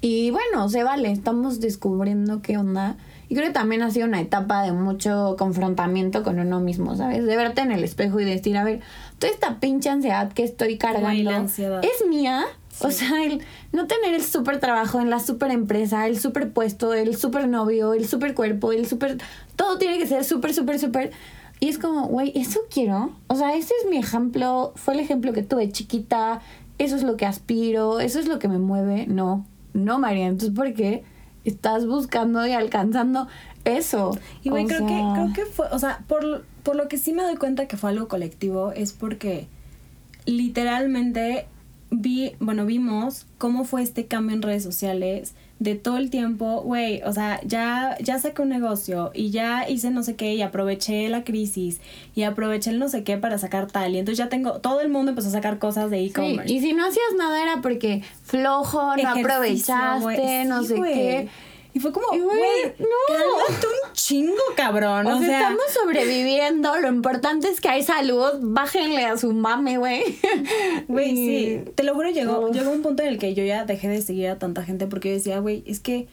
Y 0.00 0.30
bueno, 0.30 0.68
se 0.70 0.82
vale, 0.82 1.10
estamos 1.12 1.60
descubriendo 1.60 2.40
qué 2.40 2.56
onda. 2.56 2.96
Y 3.28 3.34
creo 3.34 3.48
que 3.48 3.52
también 3.54 3.82
ha 3.82 3.90
sido 3.90 4.06
una 4.06 4.20
etapa 4.20 4.62
de 4.62 4.72
mucho 4.72 5.36
confrontamiento 5.38 6.22
con 6.22 6.38
uno 6.38 6.60
mismo, 6.60 6.94
¿sabes? 6.96 7.24
De 7.24 7.36
verte 7.36 7.62
en 7.62 7.72
el 7.72 7.84
espejo 7.84 8.20
y 8.20 8.24
decir, 8.24 8.56
a 8.56 8.64
ver, 8.64 8.80
toda 9.18 9.32
esta 9.32 9.60
pinche 9.60 9.88
ansiedad 9.90 10.32
que 10.32 10.44
estoy 10.44 10.76
cargando 10.78 11.30
es 11.82 12.06
mía. 12.08 12.44
O 12.80 12.90
sea, 12.90 13.24
el 13.24 13.42
no 13.72 13.86
tener 13.86 14.14
el 14.14 14.22
súper 14.22 14.58
trabajo 14.60 15.00
en 15.00 15.10
la 15.10 15.20
súper 15.20 15.50
empresa, 15.50 16.06
el 16.06 16.18
súper 16.18 16.52
puesto, 16.52 16.92
el 16.92 17.16
súper 17.16 17.48
novio, 17.48 17.94
el 17.94 18.06
súper 18.06 18.34
cuerpo, 18.34 18.72
el 18.72 18.86
súper... 18.86 19.18
Todo 19.56 19.78
tiene 19.78 19.98
que 19.98 20.06
ser 20.06 20.24
súper, 20.24 20.52
súper, 20.54 20.78
súper... 20.78 21.12
Y 21.60 21.68
es 21.68 21.78
como, 21.78 22.06
güey, 22.08 22.32
eso 22.34 22.60
quiero. 22.68 23.12
O 23.28 23.36
sea, 23.36 23.54
ese 23.54 23.72
es 23.80 23.88
mi 23.88 23.96
ejemplo. 23.96 24.72
Fue 24.74 24.94
el 24.94 25.00
ejemplo 25.00 25.32
que 25.32 25.42
tuve 25.42 25.70
chiquita. 25.70 26.42
Eso 26.78 26.96
es 26.96 27.04
lo 27.04 27.16
que 27.16 27.26
aspiro. 27.26 28.00
Eso 28.00 28.18
es 28.18 28.26
lo 28.26 28.38
que 28.38 28.48
me 28.48 28.58
mueve. 28.58 29.06
No, 29.06 29.46
no, 29.72 29.98
María. 29.98 30.26
Entonces, 30.26 30.54
¿por 30.54 30.74
qué 30.74 31.04
estás 31.44 31.86
buscando 31.86 32.46
y 32.46 32.52
alcanzando 32.52 33.28
eso? 33.64 34.18
Y 34.42 34.50
güey, 34.50 34.66
que, 34.66 34.76
creo 34.76 35.32
que 35.34 35.46
fue, 35.46 35.66
o 35.70 35.78
sea, 35.78 36.04
por, 36.08 36.44
por 36.62 36.76
lo 36.76 36.88
que 36.88 36.98
sí 36.98 37.12
me 37.12 37.22
doy 37.22 37.36
cuenta 37.36 37.68
que 37.68 37.76
fue 37.76 37.90
algo 37.90 38.08
colectivo 38.08 38.72
es 38.72 38.92
porque 38.92 39.46
literalmente 40.26 41.46
vi, 41.90 42.32
bueno, 42.40 42.66
vimos 42.66 43.26
cómo 43.38 43.64
fue 43.64 43.82
este 43.82 44.06
cambio 44.06 44.34
en 44.36 44.42
redes 44.42 44.62
sociales 44.62 45.34
de 45.60 45.76
todo 45.76 45.96
el 45.98 46.10
tiempo, 46.10 46.62
güey, 46.62 47.00
o 47.04 47.12
sea, 47.12 47.40
ya, 47.44 47.96
ya 48.00 48.18
saqué 48.18 48.42
un 48.42 48.48
negocio 48.48 49.12
y 49.14 49.30
ya 49.30 49.68
hice 49.68 49.90
no 49.90 50.02
sé 50.02 50.16
qué 50.16 50.34
y 50.34 50.42
aproveché 50.42 51.08
la 51.08 51.22
crisis 51.22 51.80
y 52.14 52.24
aproveché 52.24 52.70
el 52.70 52.80
no 52.80 52.88
sé 52.88 53.04
qué 53.04 53.16
para 53.18 53.38
sacar 53.38 53.68
tal 53.70 53.94
y 53.94 53.98
entonces 53.98 54.18
ya 54.18 54.28
tengo, 54.28 54.60
todo 54.60 54.80
el 54.80 54.88
mundo 54.88 55.10
empezó 55.12 55.28
a 55.28 55.32
sacar 55.32 55.58
cosas 55.60 55.90
de 55.90 55.98
Sí, 56.00 56.06
e-commerce. 56.06 56.52
y 56.52 56.60
si 56.60 56.72
no 56.72 56.84
hacías 56.84 57.06
nada 57.16 57.40
era 57.40 57.62
porque 57.62 58.02
flojo, 58.24 58.96
no 58.96 59.14
Ejercicio, 59.14 59.74
aprovechaste, 59.74 60.44
no 60.46 60.62
Sí, 60.62 60.68
sé 60.68 60.74
qué. 60.82 61.28
Y 61.74 61.80
fue 61.80 61.92
como, 61.92 62.06
güey, 62.08 62.20
güey, 62.22 62.72
no. 62.78 62.86
cálmate 63.08 63.66
un 63.66 63.92
chingo, 63.92 64.32
cabrón. 64.56 65.06
O, 65.08 65.16
O, 65.16 65.18
sea, 65.18 65.26
sea, 65.26 65.40
estamos 65.40 65.64
sobreviviendo. 65.72 66.76
Lo 66.78 66.88
importante 66.88 67.48
es 67.48 67.60
que 67.60 67.68
hay 67.68 67.82
salud. 67.82 68.30
Bájenle 68.40 69.04
a 69.04 69.16
su 69.16 69.32
mame, 69.32 69.76
güey. 69.78 70.04
Güey, 70.88 71.10
Y- 71.10 71.16
sí. 71.16 71.60
Te 71.74 71.82
lo 71.82 71.94
juro, 71.94 72.10
llegó, 72.10 72.40
Uf. 72.48 72.54
llegó 72.54 72.70
un 72.70 72.82
punto 72.82 73.02
en 73.02 73.08
el 73.08 73.18
que 73.18 73.34
yo 73.34 73.44
ya 73.44 73.64
dejé 73.64 73.88
de 73.88 74.00
seguir 74.02 74.28
a 74.28 74.38
tanta 74.38 74.62
gente 74.62 74.86
porque 74.86 75.08
yo 75.10 75.14
decía, 75.16 75.38
güey, 75.40 75.64
es 75.66 75.80
que 75.80 76.06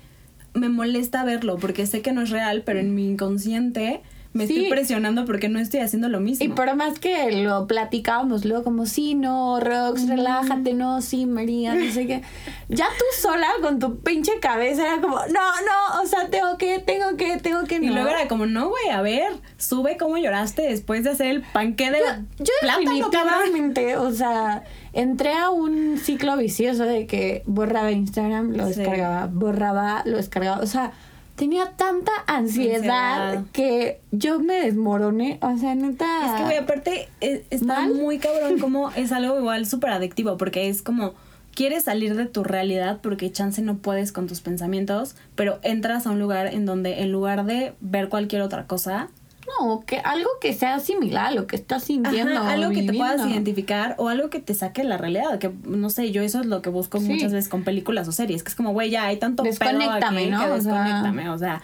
me 0.53 0.67
molesta 0.67 1.23
verlo 1.23 1.57
porque 1.57 1.85
sé 1.85 2.01
que 2.01 2.11
no 2.11 2.21
es 2.23 2.29
real, 2.31 2.63
pero 2.65 2.79
en 2.79 2.93
mi 2.95 3.07
inconsciente 3.09 4.01
me 4.33 4.47
Sí. 4.47 4.53
estoy 4.55 4.69
presionando 4.69 5.25
porque 5.25 5.49
no 5.49 5.59
estoy 5.59 5.81
haciendo 5.81 6.07
lo 6.07 6.19
mismo. 6.19 6.45
Y 6.45 6.49
por 6.49 6.73
más 6.75 6.99
que 6.99 7.31
lo 7.43 7.67
platicábamos 7.67 8.45
luego 8.45 8.63
como, 8.63 8.85
sí, 8.85 9.13
no, 9.13 9.59
Rox, 9.59 10.07
relájate, 10.07 10.73
no, 10.73 11.01
sí, 11.01 11.25
María, 11.25 11.75
no 11.75 11.91
sé 11.91 12.07
qué. 12.07 12.21
Ya 12.69 12.85
tú 12.97 13.03
sola 13.21 13.47
con 13.61 13.79
tu 13.79 13.99
pinche 13.99 14.31
cabeza 14.39 14.83
era 14.83 15.01
como, 15.01 15.17
no, 15.17 15.23
no, 15.31 16.01
o 16.01 16.05
sea, 16.07 16.29
tengo 16.29 16.57
que, 16.57 16.79
tengo 16.79 17.17
que, 17.17 17.37
tengo 17.37 17.63
que, 17.65 17.79
no. 17.79 17.85
Y 17.85 17.89
luego 17.89 18.07
era 18.09 18.27
como, 18.29 18.45
no, 18.45 18.69
güey, 18.69 18.89
a 18.89 19.01
ver, 19.01 19.33
sube 19.57 19.97
cómo 19.97 20.17
lloraste 20.17 20.61
después 20.61 21.03
de 21.03 21.09
hacer 21.09 21.27
el 21.27 21.41
panque 21.41 21.91
de 21.91 21.99
Yo 22.39 22.53
definitivamente, 22.61 23.97
o 23.97 24.11
sea, 24.11 24.63
entré 24.93 25.33
a 25.33 25.49
un 25.49 25.97
ciclo 25.97 26.37
vicioso 26.37 26.83
de 26.83 27.05
que 27.07 27.43
borraba 27.45 27.91
Instagram, 27.91 28.51
lo 28.55 28.67
Sí. 28.69 28.75
descargaba, 28.79 29.27
borraba, 29.27 30.03
lo 30.05 30.17
descargaba, 30.17 30.61
o 30.61 30.67
sea, 30.67 30.91
tenía 31.35 31.71
tanta 31.77 32.11
ansiedad, 32.27 33.29
Ansiedad. 33.29 33.43
que 33.53 33.99
yo 34.11 34.39
me 34.39 34.55
desmoroné, 34.61 35.39
o 35.41 35.57
sea, 35.57 35.73
neta. 35.75 36.25
Es 36.25 36.31
que, 36.33 36.43
güey, 36.43 36.57
aparte, 36.57 37.09
es- 37.19 37.41
está 37.49 37.81
¿Mal? 37.81 37.93
muy 37.95 38.19
cabrón 38.19 38.59
como 38.59 38.91
es 38.91 39.11
algo 39.11 39.37
igual 39.39 39.65
súper 39.65 39.91
adictivo, 39.91 40.37
porque 40.37 40.69
es 40.69 40.81
como, 40.81 41.13
quieres 41.55 41.83
salir 41.85 42.15
de 42.15 42.25
tu 42.25 42.43
realidad 42.43 42.99
porque 43.01 43.31
chance 43.31 43.61
no 43.61 43.77
puedes 43.77 44.11
con 44.11 44.27
tus 44.27 44.41
pensamientos, 44.41 45.15
pero 45.35 45.59
entras 45.63 46.07
a 46.07 46.11
un 46.11 46.19
lugar 46.19 46.47
en 46.47 46.65
donde 46.65 47.01
en 47.01 47.11
lugar 47.11 47.45
de 47.45 47.73
ver 47.81 48.09
cualquier 48.09 48.41
otra 48.41 48.67
cosa, 48.67 49.09
No, 49.59 49.81
que 49.85 49.97
algo 49.99 50.29
que 50.39 50.53
sea 50.53 50.79
similar 50.79 51.27
a 51.27 51.31
lo 51.31 51.47
que 51.47 51.55
estás 51.55 51.83
sintiendo. 51.83 52.39
Ajá, 52.39 52.51
algo 52.51 52.71
que 52.71 52.83
te 52.83 52.93
puedas 52.93 53.25
identificar 53.29 53.95
o 53.97 54.07
algo 54.09 54.29
que 54.29 54.39
te 54.39 54.53
saque 54.53 54.83
de 54.83 54.89
la 54.89 54.97
realidad. 54.97 55.39
Que 55.39 55.51
no 55.65 55.89
sé, 55.89 56.11
yo 56.11 56.21
eso 56.21 56.39
es 56.41 56.45
lo 56.45 56.61
que 56.61 56.69
busco 56.69 56.99
Sí. 56.99 57.05
muchas 57.07 57.31
veces 57.33 57.49
con 57.49 57.63
películas 57.63 58.07
o 58.07 58.11
series. 58.11 58.43
Que 58.43 58.49
es 58.49 58.55
como, 58.55 58.73
güey, 58.73 58.89
ya 58.89 59.05
hay 59.05 59.17
tanto 59.17 59.43
pedo 59.43 59.51
Desconéctame, 59.53 60.21
aquí 60.21 60.29
¿no? 60.31 60.39
que 60.41 60.47
desconéctame, 60.53 61.29
o 61.29 61.37
sea, 61.37 61.61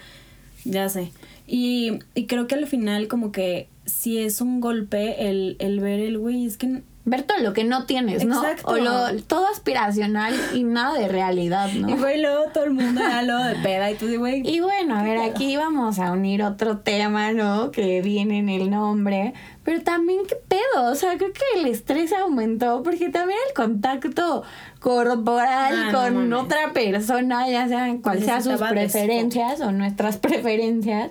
ya 0.64 0.88
sé. 0.88 1.12
Y, 1.46 1.98
y 2.14 2.26
creo 2.26 2.46
que 2.46 2.54
al 2.54 2.66
final, 2.66 3.08
como 3.08 3.32
que 3.32 3.68
si 3.86 4.18
es 4.18 4.40
un 4.40 4.60
golpe 4.60 5.28
el, 5.30 5.56
el 5.60 5.80
ver 5.80 6.00
el 6.00 6.18
güey, 6.18 6.44
es 6.44 6.56
que 6.58 6.82
Ver 7.08 7.22
todo 7.22 7.38
lo 7.38 7.52
que 7.52 7.64
no 7.64 7.86
tienes, 7.86 8.24
¿no? 8.24 8.42
Exacto. 8.42 8.72
O 8.72 8.76
lo, 8.76 9.22
todo 9.22 9.46
aspiracional 9.48 10.34
y 10.54 10.64
nada 10.64 10.98
de 10.98 11.08
realidad, 11.08 11.70
¿no? 11.72 11.88
Y 11.88 11.94
güey, 11.94 12.20
luego 12.20 12.44
todo 12.52 12.64
el 12.64 12.72
mundo 12.72 13.00
era 13.00 13.22
lo 13.22 13.38
de 13.42 13.54
peda 13.56 13.90
y 13.90 13.94
tú 13.94 14.06
de 14.06 14.16
güey. 14.16 14.42
Y 14.48 14.60
bueno, 14.60 14.96
a 14.96 15.02
ver, 15.02 15.18
pedo? 15.18 15.30
aquí 15.30 15.56
vamos 15.56 15.98
a 15.98 16.12
unir 16.12 16.42
otro 16.42 16.78
tema, 16.78 17.32
¿no? 17.32 17.70
Que 17.70 18.02
viene 18.02 18.38
en 18.38 18.48
el 18.48 18.70
nombre. 18.70 19.34
Pero 19.64 19.82
también, 19.82 20.20
¿qué 20.26 20.36
pedo? 20.36 20.90
O 20.90 20.94
sea, 20.94 21.16
creo 21.18 21.32
que 21.32 21.60
el 21.60 21.66
estrés 21.66 22.12
aumentó 22.12 22.82
porque 22.82 23.10
también 23.10 23.38
el 23.48 23.54
contacto 23.54 24.42
corporal 24.80 25.58
Ah, 25.58 25.90
con 25.92 26.32
otra 26.32 26.72
persona, 26.72 27.48
ya 27.48 27.68
sean 27.68 27.98
cual 27.98 28.22
sean 28.22 28.42
sus 28.42 28.60
preferencias 28.60 29.60
o 29.60 29.72
nuestras 29.72 30.16
preferencias, 30.18 31.10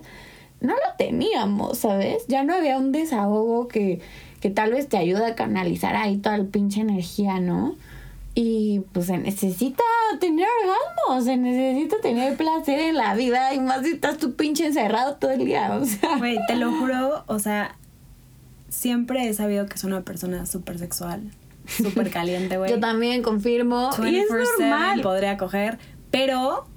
no 0.59 0.73
lo 0.73 0.95
teníamos, 0.97 1.79
¿sabes? 1.79 2.25
Ya 2.27 2.43
no 2.43 2.53
había 2.53 2.77
un 2.77 2.91
desahogo 2.91 3.67
que, 3.67 4.01
que 4.39 4.49
tal 4.49 4.71
vez 4.71 4.87
te 4.87 4.97
ayuda 4.97 5.27
a 5.27 5.35
canalizar 5.35 5.95
ahí 5.95 6.17
toda 6.17 6.37
la 6.37 6.45
pinche 6.45 6.81
energía, 6.81 7.39
¿no? 7.39 7.75
Y 8.35 8.81
pues 8.91 9.07
se 9.07 9.17
necesita 9.17 9.83
tener 10.19 10.47
orgasmos, 10.63 11.25
se 11.25 11.37
necesita 11.37 11.99
tener 12.01 12.37
placer 12.37 12.79
en 12.79 12.95
la 12.95 13.15
vida 13.15 13.53
y 13.55 13.59
más 13.59 13.83
si 13.83 13.93
estás 13.93 14.17
tú 14.17 14.35
pinche 14.35 14.67
encerrado 14.67 15.15
todo 15.15 15.31
el 15.31 15.45
día, 15.45 15.73
o 15.73 15.83
sea. 15.85 16.17
Güey, 16.17 16.37
te 16.47 16.55
lo 16.55 16.71
juro, 16.71 17.23
o 17.25 17.39
sea, 17.39 17.75
siempre 18.69 19.27
he 19.27 19.33
sabido 19.33 19.65
que 19.65 19.79
soy 19.79 19.91
una 19.91 20.01
persona 20.01 20.45
súper 20.45 20.77
sexual, 20.77 21.31
súper 21.65 22.11
caliente, 22.11 22.57
güey. 22.57 22.69
Yo 22.69 22.79
también 22.79 23.23
confirmo. 23.23 23.89
Y 24.05 24.17
es 24.17 24.29
24/7 24.29 24.59
normal. 24.59 25.01
podría 25.01 25.37
coger, 25.37 25.79
pero, 26.11 26.67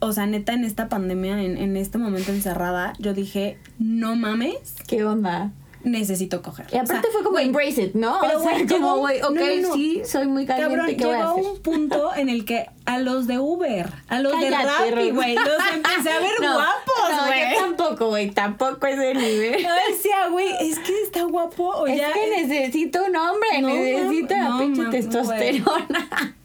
o 0.00 0.12
sea, 0.12 0.26
neta, 0.26 0.54
en 0.54 0.64
esta 0.64 0.88
pandemia, 0.88 1.40
en, 1.40 1.56
en 1.56 1.76
este 1.76 1.98
momento 1.98 2.32
encerrada, 2.32 2.94
yo 2.98 3.14
dije, 3.14 3.58
no 3.78 4.16
mames, 4.16 4.74
¿Qué 4.88 5.04
onda? 5.04 5.52
Necesito 5.82 6.42
coger. 6.42 6.66
Y 6.72 6.76
aparte 6.76 7.08
O 7.08 7.10
sea, 7.10 7.12
fue 7.12 7.24
como 7.24 7.38
embrace 7.38 7.82
it, 7.82 7.94
¿no? 7.94 8.18
pero, 8.20 8.38
o 8.38 8.42
sea, 8.42 8.52
güey, 8.52 8.66
como, 8.66 8.96
güey, 8.98 9.22
ok, 9.22 9.30
no, 9.30 9.40
no, 9.40 9.68
no. 9.68 9.74
sí, 9.74 10.02
soy 10.04 10.26
muy 10.26 10.46
caliente, 10.46 10.76
Cabrón, 10.76 10.96
¿qué 10.96 11.06
voy 11.06 11.14
a 11.14 11.30
hacer? 11.30 11.44
un 11.44 11.58
punto 11.62 12.14
en 12.16 12.28
el 12.28 12.44
que 12.44 12.66
a 12.84 12.98
los 12.98 13.26
de 13.26 13.38
Uber, 13.38 13.92
a 14.08 14.20
los 14.20 14.38
de 14.40 14.50
Cállate, 14.50 14.90
Rappi, 14.90 15.10
Ro. 15.10 15.14
güey, 15.16 15.34
los 15.34 15.46
empecé 15.74 16.10
a 16.10 16.20
ver 16.20 16.32
guapos, 16.40 17.26
güey. 17.26 17.54
tampoco, 17.56 18.06
güey, 18.08 18.30
tampoco 18.30 18.86
ese 18.86 19.14
nivel. 19.14 19.62
Yo 19.62 19.68
decía, 19.90 20.28
güey, 20.30 20.48
es 20.60 20.78
que 20.80 21.02
está 21.02 21.22
guapo 21.24 21.68
o 21.68 21.86
Es 21.86 21.98
ya. 21.98 22.12
que 22.12 22.42
necesito 22.42 23.04
un 23.04 23.16
hombre, 23.16 23.62
necesito 23.62 24.34
la 24.34 24.58
pinche 24.58 24.84
testosterona. 24.86 26.36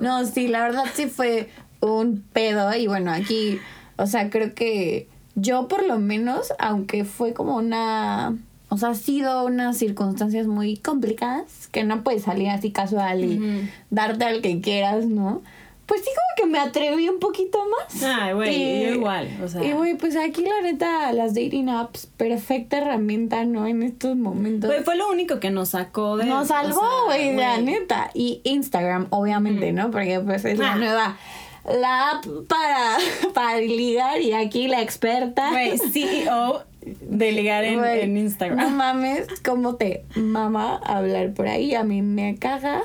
no, 0.00 0.24
sí, 0.26 0.48
la 0.48 0.62
verdad 0.62 0.84
sí 0.94 1.06
fue 1.06 1.48
un 1.80 2.22
pedo. 2.32 2.74
Y 2.74 2.86
bueno, 2.86 3.12
aquí, 3.12 3.58
o 3.96 4.06
sea, 4.06 4.30
creo 4.30 4.54
que 4.54 5.08
yo 5.34 5.68
por 5.68 5.86
lo 5.86 5.98
menos, 5.98 6.52
aunque 6.58 7.04
fue 7.04 7.32
como 7.32 7.56
una. 7.56 8.36
O 8.70 8.76
sea, 8.76 8.90
ha 8.90 8.94
sido 8.94 9.44
unas 9.46 9.78
circunstancias 9.78 10.46
muy 10.46 10.76
complicadas, 10.76 11.68
que 11.68 11.84
no 11.84 12.02
puedes 12.02 12.22
salir 12.24 12.48
así 12.50 12.70
casual 12.70 13.24
y 13.24 13.38
Ujú. 13.38 13.68
darte 13.90 14.24
al 14.26 14.42
que 14.42 14.60
quieras, 14.60 15.06
¿no? 15.06 15.42
Pues 15.86 16.02
sí, 16.02 16.10
como 16.10 16.36
que 16.36 16.52
me 16.52 16.58
atreví 16.58 17.08
un 17.08 17.18
poquito 17.18 17.58
más. 17.66 18.02
Ay, 18.02 18.34
güey, 18.34 18.82
yo 18.84 18.94
igual, 18.96 19.26
o 19.42 19.48
sea. 19.48 19.64
Y 19.64 19.72
güey, 19.72 19.94
pues 19.96 20.16
aquí 20.16 20.42
la 20.44 20.60
neta, 20.60 21.10
las 21.14 21.32
dating 21.32 21.70
apps, 21.70 22.04
perfecta 22.18 22.76
herramienta, 22.76 23.46
¿no? 23.46 23.66
En 23.66 23.82
estos 23.82 24.14
momentos. 24.14 24.68
Güey, 24.68 24.84
fue 24.84 24.96
lo 24.96 25.08
único 25.10 25.40
que 25.40 25.50
nos 25.50 25.70
sacó 25.70 26.18
de. 26.18 26.26
Nos 26.26 26.44
o 26.44 26.46
sea, 26.46 26.62
salvó, 26.64 27.06
güey, 27.06 27.34
la 27.34 27.54
güey. 27.54 27.64
neta. 27.64 28.10
Y 28.12 28.42
Instagram, 28.44 29.06
obviamente, 29.08 29.72
¿no? 29.72 29.90
Porque 29.90 30.20
pues 30.20 30.44
es 30.44 30.58
la 30.58 30.74
Ah. 30.74 30.76
nueva, 30.76 31.16
la 31.64 32.10
app 32.10 32.24
para, 32.46 32.98
para 33.32 33.58
ligar 33.58 34.20
y 34.20 34.34
aquí 34.34 34.68
la 34.68 34.82
experta. 34.82 35.48
Güey, 35.52 35.78
CEO 35.92 36.64
de 36.80 37.32
ligar 37.32 37.64
en, 37.64 37.84
en 37.84 38.14
No 38.14 38.20
Instagram. 38.20 38.76
mames, 38.76 39.26
cómo 39.44 39.76
te 39.76 40.04
mama 40.14 40.76
hablar 40.84 41.32
por 41.34 41.48
ahí. 41.48 41.74
A 41.74 41.84
mí 41.84 42.02
me 42.02 42.36
caga. 42.36 42.82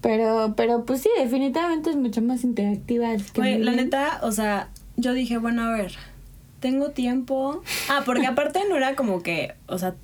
Pero, 0.00 0.54
pero 0.56 0.84
pues 0.84 1.02
sí, 1.02 1.08
definitivamente 1.18 1.90
es 1.90 1.96
mucho 1.96 2.22
más 2.22 2.44
interactiva. 2.44 3.08
que 3.32 3.58
la 3.58 3.72
neta, 3.72 4.20
o 4.22 4.30
sea, 4.32 4.68
yo 4.96 5.12
dije, 5.12 5.38
bueno, 5.38 5.62
a 5.64 5.70
ver, 5.72 5.92
tengo 6.60 6.90
tiempo. 6.90 7.62
Ah, 7.88 8.02
porque 8.06 8.26
aparte 8.26 8.60
no 8.68 8.76
era 8.76 8.94
como 8.94 9.22
que, 9.22 9.54
o 9.66 9.76
sea, 9.78 9.94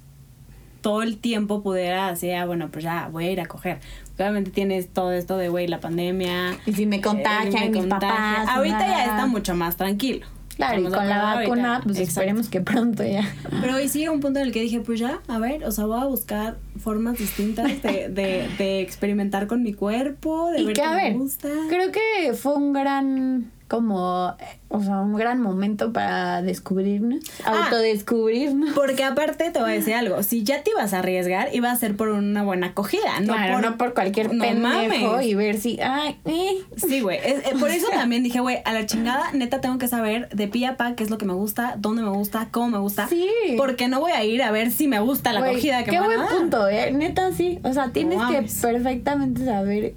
todo 0.81 1.03
el 1.03 1.17
tiempo 1.19 1.63
pudiera 1.63 2.09
así, 2.09 2.31
ah, 2.33 2.45
bueno, 2.45 2.69
pues 2.71 2.85
ya 2.85 3.09
voy 3.11 3.27
a 3.27 3.31
ir 3.31 3.41
a 3.41 3.47
coger. 3.47 3.79
Obviamente 4.17 4.51
tienes 4.51 4.89
todo 4.89 5.13
esto 5.13 5.37
de, 5.37 5.49
güey, 5.49 5.67
la 5.69 5.81
pandemia. 5.81 6.57
Y 6.67 6.73
si 6.73 6.87
me 6.87 7.01
contagian 7.01 7.55
eh, 7.65 7.71
me 7.71 7.71
mis 7.71 7.81
contagia. 7.81 8.09
papás. 8.09 8.49
Ahorita 8.49 8.81
ya 8.87 9.05
está 9.05 9.27
mucho 9.27 9.55
más 9.55 9.77
tranquilo. 9.77 10.27
Claro, 10.57 10.81
y 10.81 10.85
con 10.85 10.93
la 11.09 11.35
vacuna, 11.35 11.75
ahorita. 11.77 11.81
pues 11.85 11.99
Exacto. 11.99 12.21
esperemos 12.21 12.49
que 12.49 12.61
pronto 12.61 13.05
ya. 13.05 13.29
Pero 13.61 13.77
hoy 13.77 13.89
sí 13.89 14.07
un 14.09 14.21
punto 14.21 14.39
en 14.41 14.47
el 14.47 14.53
que 14.53 14.61
dije, 14.61 14.81
pues 14.81 15.01
ya, 15.01 15.21
a 15.29 15.39
ver, 15.39 15.65
o 15.65 15.71
sea, 15.73 15.87
voy 15.87 16.01
a 16.01 16.05
buscar 16.05 16.57
formas 16.79 17.19
distintas 17.19 17.83
de, 17.83 18.09
de, 18.09 18.49
de 18.59 18.81
experimentar 18.81 19.47
con 19.47 19.63
mi 19.63 19.73
cuerpo, 19.75 20.51
de 20.51 20.61
y 20.61 20.65
ver 20.67 20.75
que 20.75 20.81
qué 20.83 20.87
a 20.87 20.95
me 20.95 21.15
gusta. 21.15 21.49
creo 21.69 21.91
que 21.91 22.35
fue 22.35 22.55
un 22.55 22.73
gran 22.73 23.51
como 23.75 24.37
o 24.69 24.81
sea 24.83 25.01
un 25.01 25.15
gran 25.17 25.41
momento 25.41 25.93
para 25.93 26.43
descubrirnos 26.43 27.21
Ah. 27.45 27.65
autodescubrirnos 27.65 28.71
Porque 28.75 29.03
aparte 29.05 29.51
te 29.51 29.59
voy 29.61 29.71
a 29.71 29.75
decir 29.75 29.95
algo, 29.95 30.23
si 30.23 30.43
ya 30.45 30.63
te 30.63 30.71
ibas 30.71 30.93
a 30.95 31.01
arriesgar, 31.01 31.49
iba 31.53 31.71
a 31.71 31.77
ser 31.77 31.97
por 31.97 32.09
una 32.11 32.43
buena 32.45 32.69
acogida, 32.69 33.19
no 33.21 33.35
claro, 33.35 33.55
por... 33.55 33.63
no 33.65 33.79
por 33.79 33.95
cualquier 33.95 34.33
no 34.35 34.45
pendejo 34.45 35.13
mames. 35.13 35.27
y 35.27 35.35
ver 35.35 35.59
si 35.59 35.81
ay 35.81 36.17
eh. 36.25 36.59
Sí, 36.77 37.01
güey. 37.01 37.19
es- 37.19 37.47
eh, 37.47 37.53
por 37.59 37.71
eso 37.71 37.89
también 37.93 38.23
dije, 38.23 38.41
güey, 38.41 38.59
a 38.65 38.73
la 38.73 38.87
chingada, 38.87 39.33
neta 39.33 39.61
tengo 39.61 39.79
que 39.79 39.89
saber 39.89 40.29
de 40.31 40.49
pie 40.49 40.67
a 40.69 40.77
pa 40.77 40.95
qué 40.95 41.03
es 41.05 41.11
lo 41.11 41.19
que 41.19 41.25
me 41.27 41.35
gusta, 41.35 41.75
dónde 41.79 42.03
me 42.03 42.11
gusta, 42.11 42.49
cómo 42.51 42.69
me 42.71 42.79
gusta. 42.79 43.09
Sí. 43.09 43.29
Porque 43.57 43.89
no 43.89 44.01
voy 44.01 44.13
a 44.13 44.23
ir 44.25 44.43
a 44.43 44.51
ver 44.51 44.71
si 44.71 44.87
me 44.89 45.01
gusta 45.01 45.33
la 45.33 45.41
Güey, 45.41 45.53
acogida 45.53 45.85
que 45.85 45.91
qué 45.91 46.01
me 46.01 46.07
van 46.09 46.17
buen 46.17 46.29
a 46.29 46.31
punto 46.39 46.69
eh 46.69 46.91
neta 46.93 47.33
sí 47.33 47.59
o 47.65 47.73
sea 47.73 47.91
tienes 47.91 48.19
que 48.31 48.43
perfectamente 48.63 49.45
saber 49.45 49.95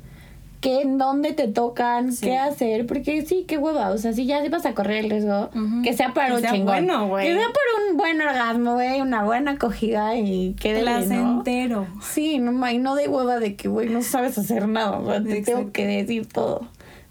qué 0.60 0.82
en 0.82 0.98
dónde 0.98 1.34
te 1.34 1.48
tocan 1.48 2.12
Sí. 2.12 2.26
qué 2.28 2.38
hacer 2.38 2.88
porque 2.88 3.24
sí 3.26 3.46
qué 3.48 3.58
hueva 3.58 3.90
o 3.90 3.98
sea 3.98 4.14
si 4.14 4.26
ya 4.26 4.48
vas 4.50 4.66
a 4.66 4.74
correr 4.74 5.06
el 5.06 5.12
riesgo 5.12 5.50
que 5.84 5.94
sea 5.94 6.14
para 6.14 6.30
Que 6.30 6.34
un 6.34 6.42
sea 6.42 6.52
chingón 6.52 6.66
bueno, 6.88 7.16
que 7.18 7.34
sea 7.36 7.48
por 7.48 7.92
un 7.92 7.98
buen 7.98 8.22
orgasmo 8.22 8.74
güey 8.74 9.02
una 9.02 9.24
buena 9.24 9.52
acogida 9.52 10.16
y 10.16 10.54
que 10.60 10.80
Placentero. 10.80 11.88
Sí, 12.02 12.40
no, 12.40 12.70
y 12.70 12.78
no 12.80 12.96
de 12.96 13.08
hueva 13.08 13.40
de 13.40 13.56
que, 13.56 13.68
güey, 13.68 13.90
no 13.90 14.02
sabes 14.02 14.38
hacer 14.38 14.68
nada. 14.68 14.98
o 15.00 15.06
sea, 15.06 15.24
te 15.24 15.42
tengo 15.42 15.72
que 15.72 15.86
decir 15.86 16.28
todo. 16.28 16.68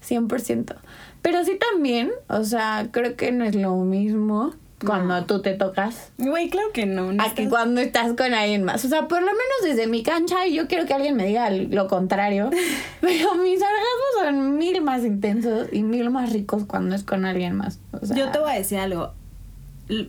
100%. 0.07 0.75
Pero 1.21 1.43
sí 1.43 1.57
también, 1.71 2.11
o 2.29 2.43
sea, 2.43 2.87
creo 2.91 3.15
que 3.15 3.31
no 3.31 3.43
es 3.45 3.55
lo 3.55 3.75
mismo 3.77 4.53
cuando 4.85 5.25
tú 5.25 5.41
te 5.41 5.53
tocas 5.55 6.11
Güey, 6.19 6.49
claro 6.49 6.67
que 6.73 6.85
no. 6.85 7.11
no 7.11 7.23
a 7.23 7.33
que 7.33 7.49
cuando 7.49 7.81
estás 7.81 8.13
con 8.13 8.33
alguien 8.33 8.63
más. 8.63 8.85
O 8.85 8.87
sea, 8.87 9.07
por 9.07 9.19
lo 9.21 9.25
menos 9.27 9.57
desde 9.63 9.87
mi 9.87 10.03
cancha, 10.03 10.45
y 10.45 10.53
yo 10.53 10.67
quiero 10.67 10.85
que 10.85 10.93
alguien 10.93 11.15
me 11.15 11.25
diga 11.25 11.49
lo 11.49 11.87
contrario. 11.87 12.49
Pero 13.01 13.35
mis 13.35 13.59
orgasmos 13.61 14.23
son 14.23 14.57
mil 14.57 14.81
más 14.81 15.03
intensos 15.03 15.67
y 15.71 15.81
mil 15.83 16.09
más 16.11 16.31
ricos 16.31 16.65
cuando 16.65 16.95
es 16.95 17.03
con 17.03 17.25
alguien 17.25 17.55
más. 17.55 17.79
O 17.99 18.05
sea, 18.05 18.15
Yo 18.15 18.29
te 18.31 18.39
voy 18.39 18.51
a 18.51 18.55
decir 18.55 18.77
algo. 18.79 19.13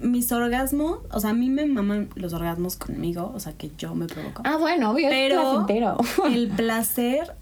Mis 0.03 0.33
orgasmos, 0.33 0.99
o 1.13 1.21
sea, 1.21 1.31
a 1.31 1.35
mí 1.35 1.51
me 1.51 1.65
maman 1.65 2.09
los 2.17 2.33
orgasmos 2.33 2.75
conmigo, 2.77 3.31
o 3.35 3.39
sea, 3.39 3.53
que 3.53 3.71
yo 3.79 3.95
me 3.95 4.07
provoco. 4.07 4.43
Ah, 4.45 4.57
bueno, 4.57 4.91
obvio, 4.91 5.07
es 5.09 5.15
Pero 5.15 5.41
placentero. 5.65 5.97
el 6.27 6.49
placer 6.49 7.35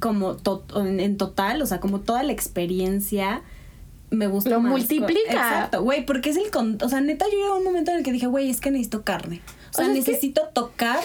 como 0.00 0.34
to- 0.36 0.64
en, 0.76 1.00
en 1.00 1.18
total, 1.18 1.60
o 1.60 1.66
sea, 1.66 1.80
como 1.80 2.00
toda 2.00 2.22
la 2.22 2.32
experiencia 2.32 3.42
me 4.12 4.26
gusta 4.28 4.50
Lo 4.50 4.60
más. 4.60 4.70
multiplica. 4.72 5.32
Exacto, 5.32 5.82
güey, 5.82 6.06
porque 6.06 6.30
es 6.30 6.36
el 6.36 6.50
con, 6.50 6.78
o 6.82 6.88
sea, 6.88 7.00
neta 7.00 7.24
yo 7.26 7.32
llegué 7.32 7.46
a 7.46 7.54
un 7.54 7.64
momento 7.64 7.90
en 7.90 7.98
el 7.98 8.02
que 8.04 8.12
dije, 8.12 8.26
güey, 8.26 8.48
es 8.50 8.60
que 8.60 8.70
necesito 8.70 9.02
carne. 9.02 9.40
O 9.70 9.74
sea, 9.74 9.86
O 9.86 9.88
sea, 9.88 9.98
es 9.98 10.04
que- 10.04 10.10
necesito 10.12 10.48
tocar, 10.52 11.00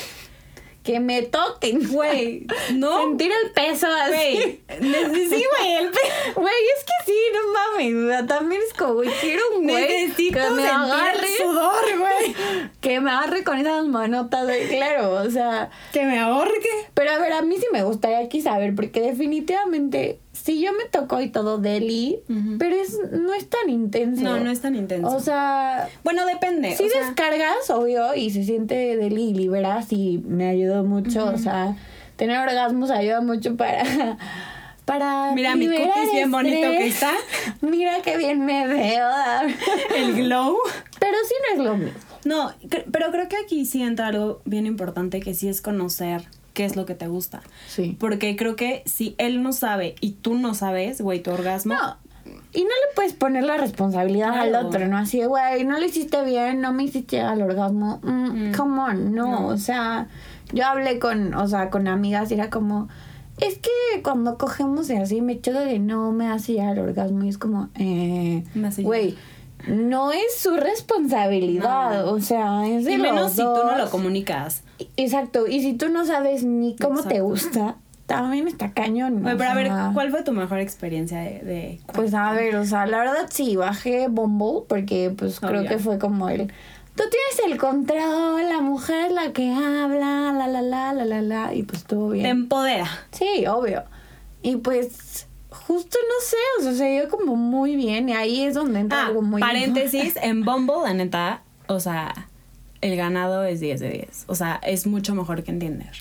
que 0.84 1.00
me 1.02 1.22
toquen. 1.24 1.86
güey, 1.92 2.48
¿no? 2.74 3.02
Sentir 3.02 3.30
el 3.44 3.52
peso 3.52 3.88
así. 3.88 4.62
Güey, 4.80 5.30
sí, 5.30 5.44
güey, 5.58 5.74
el 5.80 5.90
pe- 5.92 6.32
Güey, 6.36 6.54
es 6.78 6.84
que 6.86 7.12
sí, 7.12 7.18
no 7.34 7.54
mames. 7.54 8.28
También 8.28 8.62
es 8.66 8.74
como, 8.74 8.94
güey, 8.94 9.10
quiero 9.20 9.42
un 9.58 9.64
güey 9.68 10.06
necesito 10.06 10.40
que 10.40 10.50
me 10.52 10.62
sentir 10.62 10.70
agarre. 10.70 11.28
el 11.28 11.46
sudor, 11.46 11.84
güey. 12.00 12.36
Que 12.80 13.00
me 13.02 13.12
agarre 13.12 13.44
con 13.44 13.58
esas 13.58 13.86
manotas, 13.86 14.46
güey, 14.46 14.68
claro. 14.70 15.12
O 15.14 15.30
sea, 15.30 15.70
Que 15.92 16.06
me 16.06 16.20
ahorque. 16.20 16.70
pero 16.94 17.12
a 17.12 17.18
ver, 17.20 17.34
a 17.34 17.42
mí 17.42 17.58
sí 17.58 17.66
me 17.74 17.84
gustaría 17.84 18.20
aquí 18.20 18.42
saber, 18.42 18.74
porque 18.74 19.02
definitivamente, 19.02 20.20
si 20.44 20.62
yo 20.62 20.72
me 20.74 20.86
toco 20.86 21.22
y 21.22 21.30
todo 21.30 21.58
deli, 21.58 22.20
Ujú. 22.30 22.58
pero 22.58 22.76
es 22.76 22.98
no 23.12 23.34
es 23.34 23.50
tan 23.50 23.70
intenso. 23.70 24.22
No, 24.24 24.40
no 24.40 24.50
es 24.50 24.62
tan 24.62 24.76
intenso. 24.76 25.08
O 25.16 25.20
sea, 25.20 25.90
bueno, 26.04 26.26
depende. 26.26 26.76
sí 26.76 26.84
o 26.84 26.90
sea, 26.90 27.06
descargas, 27.06 27.70
obvio, 27.70 28.16
y 28.16 28.30
se 28.30 28.44
siente 28.44 28.98
deli 28.98 29.30
y 29.30 29.34
liberas 29.34 29.92
y 29.92 30.20
me 30.26 30.48
ayudó 30.48 30.84
mucho. 30.84 31.26
O 31.26 31.38
sea, 31.38 31.76
tener 32.16 32.40
orgasmos 32.40 32.92
ayuda 32.92 33.22
mucho 33.22 33.56
para. 33.58 34.18
Para 34.86 35.34
Mira 35.34 35.58
mi 35.58 35.68
cutis 35.68 36.12
bien 36.14 36.32
bonito 36.32 36.62
que 36.62 36.88
está. 36.88 37.12
Mira 37.62 38.02
qué 38.02 38.16
bien 38.16 38.46
me 38.46 38.68
veo. 38.68 39.10
El 39.98 40.14
glow. 40.16 40.58
Pero 40.98 41.18
sí 41.28 41.34
no 41.42 41.62
es 41.62 41.68
lo 41.70 41.78
mismo. 41.78 42.00
No, 42.24 42.54
pero 42.92 43.12
creo 43.12 43.28
que 43.28 43.36
aquí 43.36 43.66
sí 43.66 43.84
entra 43.84 44.08
algo 44.08 44.42
bien 44.46 44.66
importante 44.66 45.20
que 45.20 45.34
sí 45.34 45.50
es 45.50 45.62
conocer 45.62 46.24
qué 46.58 46.66
es 46.66 46.76
lo 46.76 46.86
que 46.88 46.96
te 46.96 47.08
gusta. 47.08 47.42
Sí. 47.68 47.96
Porque 48.00 48.36
creo 48.36 48.56
que 48.56 48.82
si 48.88 49.14
él 49.20 49.44
no 49.44 49.52
sabe 49.54 49.94
y 50.02 50.14
tú 50.14 50.34
no 50.34 50.56
sabes, 50.56 51.00
güey, 51.02 51.22
tu 51.22 51.30
orgasmo. 51.30 51.76
No. 51.76 51.98
Y 52.52 52.62
no 52.64 52.70
le 52.70 52.96
puedes 52.96 53.14
poner 53.14 53.44
la 53.44 53.58
responsabilidad 53.58 54.38
al 54.38 54.56
otro, 54.56 54.88
¿no? 54.88 54.98
Así 54.98 55.20
de, 55.20 55.28
güey, 55.28 55.64
no 55.66 55.80
lo 55.80 55.86
hiciste 55.86 56.24
bien, 56.26 56.60
no 56.60 56.74
me 56.74 56.84
hiciste 56.84 57.22
al 57.22 57.44
orgasmo. 57.44 58.00
Mm, 58.04 58.50
Mm. 58.50 58.56
Come 58.56 58.80
on, 58.82 59.14
no. 59.16 59.28
No. 59.42 59.48
O 59.48 59.58
sea, 59.58 60.08
yo 60.52 60.66
hablé 60.66 60.98
con, 60.98 61.36
o 61.36 61.48
sea, 61.48 61.70
con 61.70 61.88
amigas 61.88 62.32
y 62.32 62.34
era 62.34 62.50
como, 62.50 62.88
es 63.40 63.60
que 63.60 64.02
cuando 64.02 64.38
cogemos 64.40 64.90
y 64.90 64.96
así 64.96 65.22
me 65.22 65.40
choca 65.40 65.64
que 65.66 65.78
no 65.78 66.12
me 66.12 66.28
hace 66.28 66.54
llegar 66.54 66.72
al 66.72 66.80
orgasmo. 66.80 67.24
Y 67.24 67.30
es 67.30 67.38
como, 67.38 67.70
eh, 67.76 68.44
güey, 68.80 69.16
no 69.68 70.12
es 70.12 70.38
su 70.40 70.56
responsabilidad. 70.58 72.04
No. 72.06 72.12
O 72.12 72.20
sea, 72.20 72.68
es 72.68 72.86
de 72.86 72.94
y 72.94 72.98
menos 72.98 73.22
los 73.22 73.32
si 73.34 73.38
tú 73.38 73.44
no 73.44 73.72
lo 73.78 73.84
dos. 73.84 73.90
comunicas. 73.90 74.64
Exacto. 74.96 75.48
Y 75.48 75.62
si 75.62 75.74
tú 75.74 75.90
no 75.90 76.06
sabes 76.06 76.44
ni 76.44 76.76
cómo 76.76 77.04
te 77.04 77.22
gusta, 77.22 77.76
también 78.06 78.48
está 78.48 78.72
cañón. 78.72 79.22
Pero 79.24 79.44
a 79.44 79.54
ver. 79.54 79.72
¿cuál 79.94 80.12
fue 80.12 80.24
tu 80.24 80.32
mejor 80.32 80.60
experiencia 80.60 81.20
de, 81.20 81.40
de 81.44 81.82
Pues 81.94 82.14
a 82.14 82.32
ver, 82.34 82.56
o 82.56 82.66
sea, 82.66 82.86
la 82.86 83.00
verdad 83.00 83.28
sí, 83.30 83.56
bajé 83.56 84.08
Bumble 84.08 84.64
porque 84.68 85.14
pues 85.18 85.40
creo 85.40 85.62
Obvio. 85.62 85.70
que 85.70 85.78
fue 85.80 86.00
como 86.00 86.30
el... 86.30 86.48
Tú 86.96 87.04
tienes 87.12 87.52
el 87.54 87.58
control, 87.60 88.50
la 88.50 88.60
mujer 88.62 89.08
es 89.08 89.12
la 89.14 89.32
que 89.32 89.52
habla, 89.54 90.32
la 90.34 90.48
la 90.48 90.62
la, 90.64 90.94
la 90.94 91.06
la 91.06 91.22
la, 91.22 91.54
y 91.54 91.62
pues 91.64 91.82
estuvo 91.82 92.08
te 92.10 92.14
bien. 92.16 92.26
empodera? 92.26 92.88
Sí, 93.12 93.46
obvio. 93.46 93.84
Y 94.42 94.56
pues 94.56 95.28
justo 95.50 95.98
no 96.02 96.26
sé, 96.26 96.38
o 96.60 96.64
sea, 96.64 96.74
se 96.74 96.86
dio 96.92 97.10
como 97.10 97.36
muy 97.36 97.76
bien 97.76 98.10
y 98.10 98.14
ahí 98.14 98.44
es 98.44 98.56
donde 98.56 98.80
entra 98.80 99.04
Ah, 99.04 99.08
algo 99.08 99.22
muy... 99.22 99.40
paréntesis, 99.42 100.16
en 100.22 100.42
Bumble, 100.46 100.76
la 100.86 100.94
neta, 100.96 101.44
o 101.68 101.80
sea, 101.80 102.14
el 102.82 102.96
ganado 102.96 103.44
es 103.44 103.60
10 103.60 103.80
de 103.80 103.90
10. 103.90 104.26
O 104.28 104.36
sea, 104.36 104.60
es 104.64 104.88
mucho 104.88 105.16
mejor 105.16 105.44
que 105.44 105.52
en 105.52 105.60
Tinder. 105.60 105.92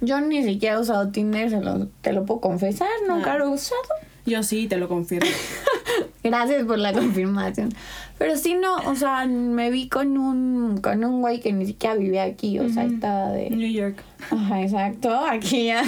Yo 0.00 0.20
ni 0.20 0.42
siquiera 0.42 0.76
he 0.76 0.80
usado 0.80 1.10
Tinder, 1.10 1.48
se 1.50 1.60
lo- 1.60 1.86
te 2.00 2.12
lo 2.12 2.24
puedo 2.24 2.40
confesar, 2.40 2.88
nunca 3.08 3.34
Ah. 3.34 3.38
lo 3.38 3.44
he 3.46 3.48
usado. 3.48 3.80
Yo 4.26 4.42
sí, 4.42 4.68
te 4.68 4.76
lo 4.76 4.88
confirmo. 4.88 5.28
Gracias 6.24 6.64
por 6.64 6.78
la 6.78 6.92
confirmación. 6.92 7.70
Pero 8.18 8.36
sí, 8.36 8.54
no, 8.54 8.76
o 8.88 8.94
sea, 8.94 9.26
me 9.26 9.70
vi 9.70 9.88
con 9.88 10.16
un, 10.16 10.78
con 10.80 11.04
un 11.04 11.20
güey 11.20 11.40
que 11.40 11.52
ni 11.52 11.66
siquiera 11.66 11.96
vivía 11.96 12.22
aquí, 12.22 12.60
o 12.60 12.68
sea, 12.68 12.84
estaba 12.84 13.30
de... 13.32 13.50
New 13.50 13.68
York. 13.72 14.00
Ajá, 14.30 14.62
exacto, 14.62 15.10
aquí 15.26 15.66
ya. 15.66 15.82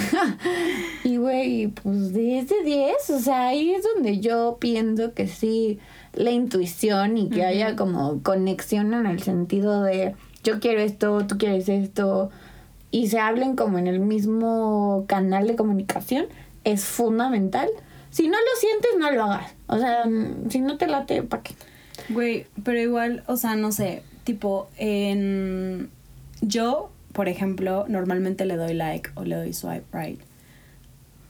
Y 1.05 1.15
güey, 1.15 1.67
pues 1.67 2.13
10 2.13 2.49
de 2.49 2.63
10, 2.65 3.09
o 3.11 3.19
sea, 3.19 3.47
ahí 3.47 3.71
es 3.73 3.83
donde 3.93 4.19
yo 4.19 4.57
pienso 4.59 5.13
que 5.13 5.27
sí, 5.27 5.79
la 6.13 6.31
intuición 6.31 7.17
y 7.17 7.29
que 7.29 7.45
haya 7.45 7.77
como 7.77 8.21
conexión 8.21 8.93
en 8.93 9.05
el 9.05 9.21
sentido 9.23 9.83
de 9.83 10.13
yo 10.45 10.59
quiero 10.59 10.79
esto, 10.79 11.25
tú 11.27 11.37
quieres 11.37 11.67
esto, 11.67 12.29
y 12.91 13.09
se 13.09 13.19
hablen 13.19 13.55
como 13.55 13.77
en 13.79 13.87
el 13.87 13.99
mismo 13.99 15.05
canal 15.07 15.47
de 15.47 15.55
comunicación, 15.55 16.27
es 16.63 16.85
fundamental. 16.85 17.67
Si 18.11 18.27
no 18.27 18.37
lo 18.37 18.59
sientes, 18.59 18.91
no 18.97 19.11
lo 19.11 19.23
hagas. 19.23 19.53
O 19.67 19.77
sea, 19.77 20.05
mm, 20.05 20.49
si 20.49 20.61
no 20.61 20.77
te 20.77 20.87
late, 20.87 21.23
¿para 21.23 21.43
qué? 21.43 21.55
Güey, 22.09 22.45
pero 22.63 22.79
igual, 22.79 23.23
o 23.27 23.35
sea, 23.35 23.55
no 23.55 23.71
sé, 23.71 24.03
tipo, 24.23 24.69
en... 24.77 25.89
Yo, 26.41 26.91
por 27.11 27.27
ejemplo, 27.27 27.85
normalmente 27.87 28.45
le 28.45 28.55
doy 28.55 28.73
like 28.75 29.09
o 29.15 29.23
le 29.23 29.35
doy 29.35 29.53
swipe 29.53 29.85
right 29.91 30.19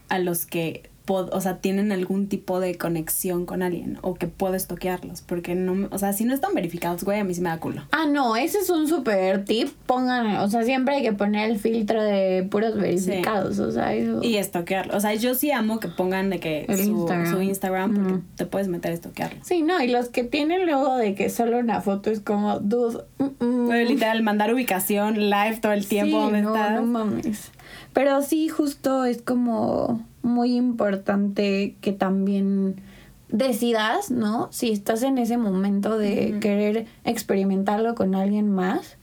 a 0.09 0.19
los 0.19 0.45
que, 0.45 0.89
o 1.07 1.41
sea, 1.41 1.57
tienen 1.57 1.91
algún 1.91 2.27
tipo 2.27 2.59
de 2.59 2.77
conexión 2.77 3.45
con 3.45 3.61
alguien 3.63 3.97
o 4.01 4.15
que 4.15 4.27
puedo 4.27 4.55
estoquearlos, 4.55 5.21
porque 5.21 5.55
no, 5.55 5.87
o 5.91 5.97
sea, 5.97 6.13
si 6.13 6.25
no 6.25 6.33
están 6.33 6.53
verificados, 6.53 7.03
güey, 7.03 7.19
a 7.19 7.23
mí 7.23 7.33
sí 7.33 7.41
me 7.41 7.49
da 7.49 7.59
culo. 7.59 7.83
Ah, 7.91 8.05
no, 8.07 8.35
ese 8.35 8.59
es 8.59 8.69
un 8.69 8.87
super 8.87 9.45
tip. 9.45 9.69
Pongan, 9.85 10.37
o 10.37 10.49
sea, 10.49 10.63
siempre 10.63 10.95
hay 10.95 11.03
que 11.03 11.13
poner 11.13 11.49
el 11.51 11.59
filtro 11.59 12.01
de 12.01 12.47
puros 12.49 12.75
verificados, 12.75 13.59
o 13.59 13.71
sea, 13.71 13.93
eso. 13.93 14.21
Y 14.23 14.37
estoquearlo. 14.37 14.95
O 14.95 14.99
sea, 14.99 15.13
yo 15.15 15.35
sí 15.35 15.51
amo 15.51 15.79
que 15.79 15.87
pongan 15.87 16.29
de 16.29 16.39
que 16.39 16.65
El 16.67 16.77
su 16.77 16.83
Instagram. 16.91 17.31
su 17.31 17.41
Instagram, 17.41 17.93
porque 17.95 18.13
Ujú. 18.13 18.21
te 18.35 18.45
puedes 18.45 18.67
meter 18.67 18.91
a 18.91 18.95
estoquearlo. 18.95 19.39
Sí, 19.43 19.61
no, 19.61 19.81
y 19.81 19.87
los 19.87 20.09
que 20.09 20.23
tienen 20.23 20.65
luego 20.65 20.95
de 20.97 21.15
que 21.15 21.29
solo 21.29 21.59
una 21.59 21.81
foto 21.81 22.09
es 22.11 22.19
como, 22.19 22.59
dude, 22.59 23.03
mm, 23.19 23.43
mm. 23.45 23.65
Güey, 23.65 23.87
literal, 23.87 24.21
mandar 24.23 24.53
ubicación, 24.53 25.15
live 25.29 25.59
todo 25.61 25.71
el 25.73 25.85
tiempo, 25.87 26.17
Sí, 26.17 26.23
¿dónde 26.23 26.41
no, 26.41 26.55
estás? 26.55 26.71
no 26.73 26.83
mames. 26.85 27.51
Pero 27.93 28.21
sí, 28.21 28.49
justo 28.49 29.05
es 29.05 29.21
como 29.21 30.05
muy 30.25 30.55
importante 30.55 31.75
que 31.81 31.91
también 31.93 32.81
decidas, 33.29 34.11
¿no? 34.11 34.49
Si 34.51 34.71
estás 34.71 35.03
en 35.03 35.17
ese 35.17 35.37
momento 35.37 35.97
de 35.97 36.37
querer 36.41 36.85
experimentarlo 37.03 37.95
con 37.95 38.15
alguien 38.15 38.49
más. 38.51 38.97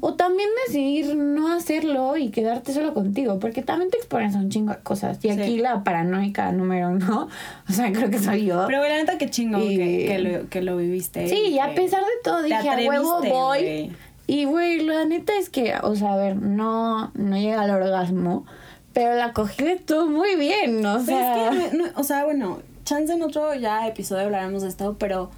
O 0.00 0.14
también 0.14 0.48
decidir 0.66 1.14
no 1.14 1.52
hacerlo 1.54 2.16
y 2.16 2.30
quedarte 2.30 2.72
solo 2.72 2.94
contigo, 2.94 3.38
porque 3.38 3.62
también 3.62 3.92
te 3.92 3.96
expones 3.96 4.34
a 4.34 4.38
un 4.40 4.48
chingo 4.50 4.72
de 4.72 4.80
cosas. 4.80 5.18
Y 5.24 5.30
Sí. 5.32 5.40
aquí 5.40 5.58
la 5.58 5.84
paranoica 5.84 6.50
número 6.50 6.88
uno, 6.88 7.28
o 7.68 7.72
sea, 7.72 7.92
creo 7.92 8.10
que 8.10 8.18
soy 8.18 8.46
yo. 8.46 8.64
Pero, 8.66 8.82
la 8.82 8.96
neta, 8.96 9.18
qué 9.18 9.30
chingo 9.30 9.60
Y- 9.60 9.76
que, 9.76 10.04
que 10.08 10.18
lo, 10.18 10.48
que 10.48 10.62
lo 10.62 10.76
viviste. 10.76 11.28
Sí, 11.28 11.50
y 11.50 11.60
a 11.60 11.76
pesar 11.76 12.00
de 12.00 12.10
todo 12.24 12.42
dije, 12.42 12.68
a 12.68 12.76
huevo 12.88 13.20
voy. 13.22 13.92
Y 14.26 14.46
güey, 14.46 14.80
la 14.80 15.04
neta 15.04 15.32
es 15.38 15.48
que, 15.48 15.74
o 15.80 15.94
sea, 15.94 16.14
a 16.14 16.16
ver, 16.16 16.42
no, 16.42 17.12
no 17.14 17.36
llega 17.36 17.62
al 17.62 17.70
orgasmo, 17.70 18.44
pero 18.92 19.14
la 19.14 19.32
cogí 19.32 19.62
de 19.64 19.76
todo 19.76 20.06
muy 20.08 20.36
bien, 20.36 20.84
o 20.84 20.94
Pero 20.94 21.04
sea, 21.04 21.50
es 21.50 21.70
que, 21.70 21.76
no- 21.76 21.84
o 21.96 22.04
sea, 22.04 22.24
bueno, 22.24 22.60
chance 22.84 23.12
en 23.12 23.22
otro 23.22 23.54
ya 23.54 23.86
episodio 23.86 24.24
hablaremos 24.24 24.62
de 24.62 24.68
esto, 24.68 24.96
pero 24.98 25.30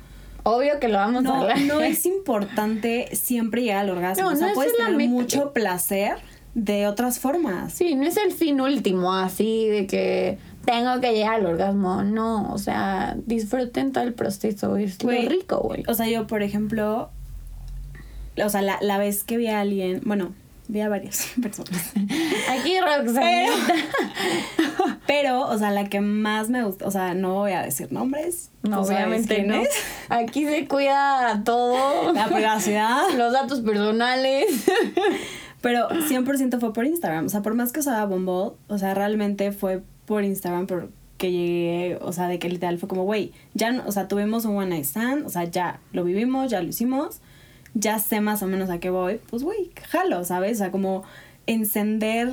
obvio 0.43 0.79
que 0.81 0.89
lo 0.89 0.99
vamos 0.99 1.25
a 1.27 1.41
hablar. 1.41 1.61
no 1.61 1.81
es 1.83 2.05
importante 2.07 3.09
siempre 3.15 3.63
llegar 3.63 3.79
al 3.85 3.91
orgasmo. 3.91 4.25
No, 4.25 4.31
o 4.33 4.37
sea, 4.37 4.47
no 4.47 4.51
es 4.53 4.55
puedes 4.55 4.77
tener 4.77 4.97
meta. 4.97 5.11
mucho 5.11 5.53
placer 5.53 6.17
de 6.55 6.87
otras 6.87 7.19
formas. 7.19 7.73
Sí, 7.73 7.95
no 7.97 8.05
es 8.07 8.17
el 8.17 8.31
fin 8.33 8.61
último, 8.61 9.13
así 9.15 9.67
de 9.69 9.87
que 9.87 10.39
tengo 10.65 11.01
que 11.01 11.13
llegar 11.13 11.35
al 11.35 11.47
orgasmo, 11.47 12.03
no, 12.05 12.53
o 12.53 12.59
sea, 12.59 13.17
disfruten 13.27 13.93
todo 13.93 14.05
el 14.05 14.15
proceso, 14.15 14.77
es 14.77 14.99
Güey, 14.99 15.25
lo 15.25 15.29
rico, 15.31 15.61
güey. 15.61 15.83
O 15.89 15.95
sea, 15.95 16.07
yo, 16.09 16.27
por 16.27 16.43
ejemplo, 16.43 17.11
o 18.43 18.49
sea, 18.49 18.63
la, 18.63 18.79
la 18.81 18.99
vez 18.99 19.25
que 19.25 19.37
vi 19.37 19.47
a 19.49 19.61
alguien, 19.61 20.01
bueno, 20.05 20.33
vi 20.69 20.81
a 20.81 20.89
varias 20.89 21.29
personas. 21.43 21.93
Aquí 22.51 22.79
Roxanita. 22.81 23.53
Pero, 25.07 25.43
o 25.49 25.59
sea, 25.59 25.71
la 25.71 25.89
que 25.89 26.01
más 26.01 26.49
me 26.51 26.65
gusta, 26.65 26.87
o 26.87 26.91
sea, 26.91 27.15
no 27.15 27.35
voy 27.35 27.53
a 27.53 27.63
decir 27.63 27.93
nombres. 27.93 28.51
No, 28.63 28.81
obviamente 28.81 29.43
no. 29.43 29.55
es. 29.57 29.69
Aquí 30.09 30.45
se 30.47 30.67
cuida 30.67 31.43
todo. 31.45 32.13
La 32.13 32.27
privacidad. 32.29 33.03
Los 33.17 33.33
datos 33.33 33.61
personales. 33.61 34.47
Pero 35.61 35.89
100% 35.89 36.61
fue 36.61 36.73
por 36.73 36.85
Instagram. 36.87 37.27
O 37.27 37.29
sea, 37.29 37.43
por 37.43 37.55
más 37.55 37.73
que 37.73 37.81
usaba 37.81 38.05
Bumble, 38.07 38.57
o 38.69 38.79
sea, 38.79 38.95
realmente 38.95 39.53
fue 39.53 39.83
por 40.07 40.25
Instagram 40.25 40.67
porque 40.67 41.31
llegué, 41.33 41.99
o 42.03 42.13
sea, 42.13 42.29
de 42.29 42.39
que 42.39 42.49
literal 42.51 42.79
fue 42.79 42.89
como, 42.89 43.05
güey, 43.05 43.33
ya, 43.55 43.73
no- 43.73 43.85
o 43.87 43.93
sea, 43.93 44.07
tuvimos 44.09 44.45
un 44.45 44.57
one 44.57 44.67
night 44.69 44.85
stand, 44.85 45.27
o 45.27 45.31
sea, 45.31 45.45
ya 45.45 45.81
lo 45.93 46.05
vivimos, 46.05 46.51
ya 46.51 46.61
lo 46.61 46.69
hicimos, 46.69 47.21
ya 47.75 47.99
sé 47.99 48.21
más 48.21 48.43
o 48.43 48.47
menos 48.47 48.71
a 48.71 48.79
qué 48.79 48.91
voy, 48.91 49.21
pues, 49.31 49.43
güey, 49.43 49.71
jalo, 49.91 50.25
¿sabes? 50.25 50.53
O 50.57 50.59
sea, 50.59 50.71
como 50.71 51.03
encender 51.47 52.29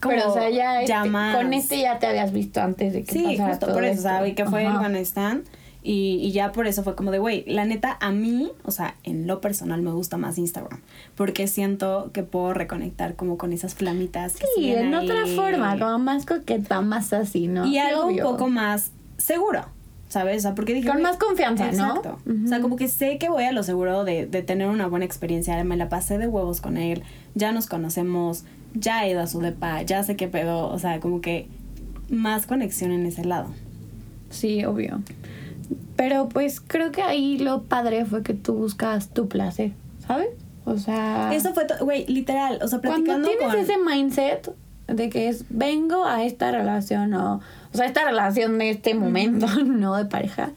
como 0.00 0.14
Pero, 0.14 0.30
o 0.30 0.34
sea, 0.34 0.50
ya 0.50 0.80
este- 0.82 0.92
llamas. 0.92 1.36
con 1.36 1.52
este 1.52 1.80
ya 1.80 1.98
te 1.98 2.06
habías 2.06 2.32
visto 2.32 2.60
antes 2.60 2.92
de 2.92 3.04
que 3.04 3.12
Sí, 3.12 3.22
pasara 3.24 3.48
justo 3.50 3.66
todo 3.66 3.74
por 3.76 3.84
eso, 3.84 4.08
vi 4.24 4.34
que 4.34 4.44
fue 4.44 4.64
night 4.64 5.06
stand. 5.06 5.44
Y, 5.80 6.18
y 6.20 6.32
ya 6.32 6.50
por 6.52 6.66
eso 6.66 6.82
fue 6.82 6.96
como 6.96 7.12
de, 7.12 7.18
güey, 7.20 7.44
la 7.46 7.64
neta, 7.64 7.96
a 8.00 8.10
mí, 8.10 8.50
o 8.64 8.72
sea, 8.72 8.96
en 9.04 9.26
lo 9.28 9.40
personal 9.40 9.80
me 9.80 9.92
gusta 9.92 10.16
más 10.16 10.36
Instagram. 10.36 10.80
Porque 11.14 11.46
siento 11.46 12.10
que 12.12 12.24
puedo 12.24 12.52
reconectar 12.52 13.14
como 13.14 13.38
con 13.38 13.52
esas 13.52 13.74
flamitas. 13.76 14.34
Que 14.36 14.46
Sí, 14.56 14.72
en 14.74 14.92
otra 14.92 15.24
forma, 15.26 15.78
como 15.78 15.98
más 16.00 16.26
coqueta, 16.26 16.80
más 16.80 17.12
así, 17.12 17.46
¿no? 17.46 17.64
Y 17.64 17.70
Sí, 17.70 17.78
algo 17.78 18.06
obvio. 18.06 18.26
un 18.26 18.32
poco 18.32 18.48
más 18.50 18.90
seguro, 19.16 19.66
¿sabes? 20.08 20.38
O 20.38 20.40
sea, 20.40 20.54
porque 20.54 20.74
dije... 20.74 20.88
Con 20.88 21.02
más 21.02 21.16
confianza, 21.16 21.70
¿no? 21.72 21.96
Exacto. 21.96 22.18
O 22.44 22.48
sea, 22.48 22.60
como 22.60 22.76
que 22.76 22.88
sé 22.88 23.18
que 23.18 23.28
voy 23.28 23.44
a 23.44 23.52
lo 23.52 23.62
seguro 23.62 24.04
de, 24.04 24.26
de 24.26 24.42
tener 24.42 24.68
una 24.68 24.86
buena 24.86 25.04
experiencia. 25.04 25.62
Me 25.64 25.76
la 25.76 25.88
pasé 25.88 26.18
de 26.18 26.26
huevos 26.26 26.60
con 26.60 26.76
él. 26.76 27.02
Ya 27.34 27.52
nos 27.52 27.66
conocemos. 27.66 28.44
Ya 28.74 29.04
he 29.04 29.10
ido 29.10 29.20
a 29.20 29.26
su 29.26 29.40
depa. 29.40 29.82
Ya 29.82 30.02
sé 30.02 30.16
qué 30.16 30.28
pedo. 30.28 30.68
O 30.68 30.78
sea, 30.78 31.00
como 31.00 31.20
que 31.20 31.48
más 32.08 32.46
conexión 32.46 32.90
en 32.92 33.06
ese 33.06 33.24
lado. 33.24 33.48
Sí, 34.30 34.64
obvio. 34.64 35.02
Pero 35.96 36.28
pues 36.28 36.60
creo 36.60 36.92
que 36.92 37.02
ahí 37.02 37.38
lo 37.38 37.62
padre 37.62 38.04
fue 38.04 38.22
que 38.22 38.34
tú 38.34 38.54
buscas 38.54 39.08
tu 39.08 39.28
placer, 39.28 39.72
¿sabes? 40.06 40.28
O 40.64 40.76
sea, 40.76 41.34
Eso 41.34 41.54
fue, 41.54 41.66
güey, 41.80 42.06
literal. 42.06 42.58
O 42.62 42.68
sea, 42.68 42.78
cuando 42.80 43.04
platicando 43.04 43.28
tienes 43.28 43.46
con... 43.46 43.58
ese 43.58 43.78
mindset 43.78 44.50
de 44.88 45.08
que 45.10 45.28
es 45.28 45.44
vengo 45.50 46.04
a 46.04 46.24
esta 46.24 46.50
relación 46.50 47.14
o, 47.14 47.36
o 47.36 47.76
sea, 47.76 47.86
esta 47.86 48.04
relación 48.04 48.58
de 48.58 48.70
este 48.70 48.94
momento, 48.94 49.46
no 49.64 49.94
de 49.96 50.06
pareja, 50.06 50.50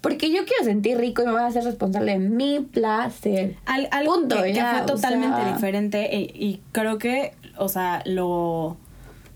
porque 0.00 0.30
yo 0.30 0.44
quiero 0.46 0.64
sentir 0.64 0.96
rico 0.98 1.22
y 1.22 1.26
me 1.26 1.32
voy 1.32 1.40
a 1.42 1.46
hacer 1.46 1.64
responsable 1.64 2.12
de 2.12 2.18
mi 2.20 2.60
placer. 2.60 3.56
Al- 3.66 3.88
algo 3.90 4.14
Punto, 4.14 4.36
que, 4.36 4.42
que 4.44 4.52
ya, 4.54 4.72
fue 4.72 4.82
o 4.82 4.86
totalmente 4.96 5.36
sea. 5.42 5.52
diferente 5.54 6.16
y, 6.16 6.22
y 6.42 6.60
creo 6.72 6.98
que, 6.98 7.32
o 7.58 7.68
sea, 7.68 8.02
lo 8.06 8.76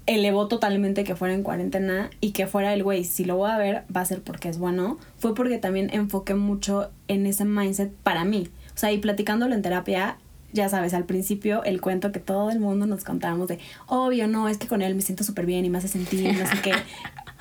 elevó 0.06 0.48
totalmente 0.48 1.02
que 1.04 1.16
fuera 1.16 1.32
en 1.34 1.42
cuarentena 1.42 2.10
y 2.20 2.32
que 2.32 2.46
fuera 2.46 2.74
el 2.74 2.82
güey, 2.82 3.04
si 3.04 3.24
lo 3.24 3.36
voy 3.36 3.50
a 3.50 3.56
ver 3.58 3.84
va 3.94 4.02
a 4.02 4.04
ser 4.04 4.20
porque 4.22 4.48
es 4.50 4.58
bueno, 4.58 4.98
fue 5.18 5.34
porque 5.34 5.56
también 5.58 5.88
enfoqué 5.92 6.34
mucho 6.34 6.90
en 7.08 7.24
ese 7.26 7.44
mindset 7.46 7.90
para 8.02 8.24
mí. 8.24 8.48
O 8.74 8.78
sea, 8.78 8.92
y 8.92 8.98
platicándolo 8.98 9.54
en 9.54 9.62
terapia, 9.62 10.18
ya 10.54 10.68
sabes, 10.68 10.94
al 10.94 11.04
principio 11.04 11.64
el 11.64 11.80
cuento 11.80 12.12
que 12.12 12.20
todo 12.20 12.50
el 12.50 12.60
mundo 12.60 12.86
nos 12.86 13.04
contábamos 13.04 13.48
de, 13.48 13.58
obvio, 13.86 14.28
no, 14.28 14.48
es 14.48 14.56
que 14.56 14.68
con 14.68 14.80
él 14.80 14.94
me 14.94 15.02
siento 15.02 15.24
súper 15.24 15.46
bien 15.46 15.64
y 15.64 15.70
me 15.70 15.78
hace 15.78 15.88
sentir, 15.88 16.32
no 16.38 16.46
sé 16.46 16.62
qué. 16.62 16.72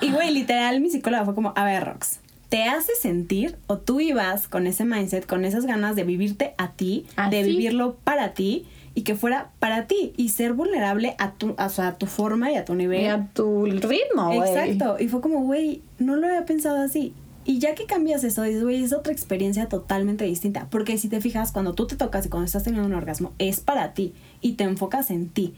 Y 0.02 0.12
güey, 0.12 0.34
literal, 0.34 0.82
mi 0.82 0.90
psicóloga 0.90 1.24
fue 1.24 1.36
como, 1.36 1.54
a 1.56 1.64
ver, 1.64 1.86
Rox, 1.86 2.20
¿te 2.50 2.64
hace 2.64 2.92
sentir 3.00 3.58
o 3.68 3.78
tú 3.78 4.02
ibas 4.02 4.50
con 4.50 4.68
ese 4.68 4.84
mindset, 4.84 5.26
con 5.26 5.46
esas 5.46 5.66
ganas 5.66 5.96
de 5.96 6.04
vivirte 6.04 6.56
a 6.58 6.72
ti, 6.72 7.06
de 7.30 7.44
vivirlo 7.44 7.96
para 8.04 8.34
ti 8.34 8.66
y 8.96 9.04
que 9.04 9.16
fuera 9.16 9.52
para 9.60 9.88
ti 9.88 10.12
y 10.18 10.30
ser 10.30 10.54
vulnerable 10.54 11.16
a 11.20 11.32
tu, 11.34 11.56
a, 11.58 11.66
a 11.66 11.98
tu 11.98 12.08
forma 12.08 12.52
y 12.52 12.56
a 12.56 12.66
tu 12.66 12.76
nivel? 12.76 13.02
Y 13.02 13.06
a 13.06 13.30
tu 13.34 13.66
ritmo, 13.66 14.34
güey. 14.34 14.50
Exacto. 14.50 14.98
Y 15.00 15.08
fue 15.08 15.22
como, 15.22 15.44
güey, 15.44 15.82
no 16.00 16.18
lo 16.18 16.28
había 16.28 16.46
pensado 16.46 16.82
así. 16.82 17.14
Y 17.46 17.60
ya 17.60 17.76
que 17.76 17.86
cambias 17.86 18.24
eso, 18.24 18.44
dices, 18.44 18.64
güey, 18.64 18.84
es 18.84 18.94
otra 18.94 19.12
experiencia 19.12 19.68
totalmente 19.68 20.26
distinta. 20.26 20.68
Porque 20.70 20.98
si 20.98 21.10
te 21.10 21.22
fijas, 21.22 21.52
cuando 21.52 21.74
tú 21.74 21.88
te 21.88 21.96
tocas 21.96 22.26
y 22.26 22.30
cuando 22.30 22.46
estás 22.46 22.64
teniendo 22.64 22.88
un 22.88 22.94
orgasmo, 22.94 23.34
es 23.40 23.60
para 23.60 23.94
ti. 23.94 24.14
Y 24.42 24.54
te 24.54 24.64
enfocas 24.64 25.12
en 25.12 25.30
ti. 25.30 25.54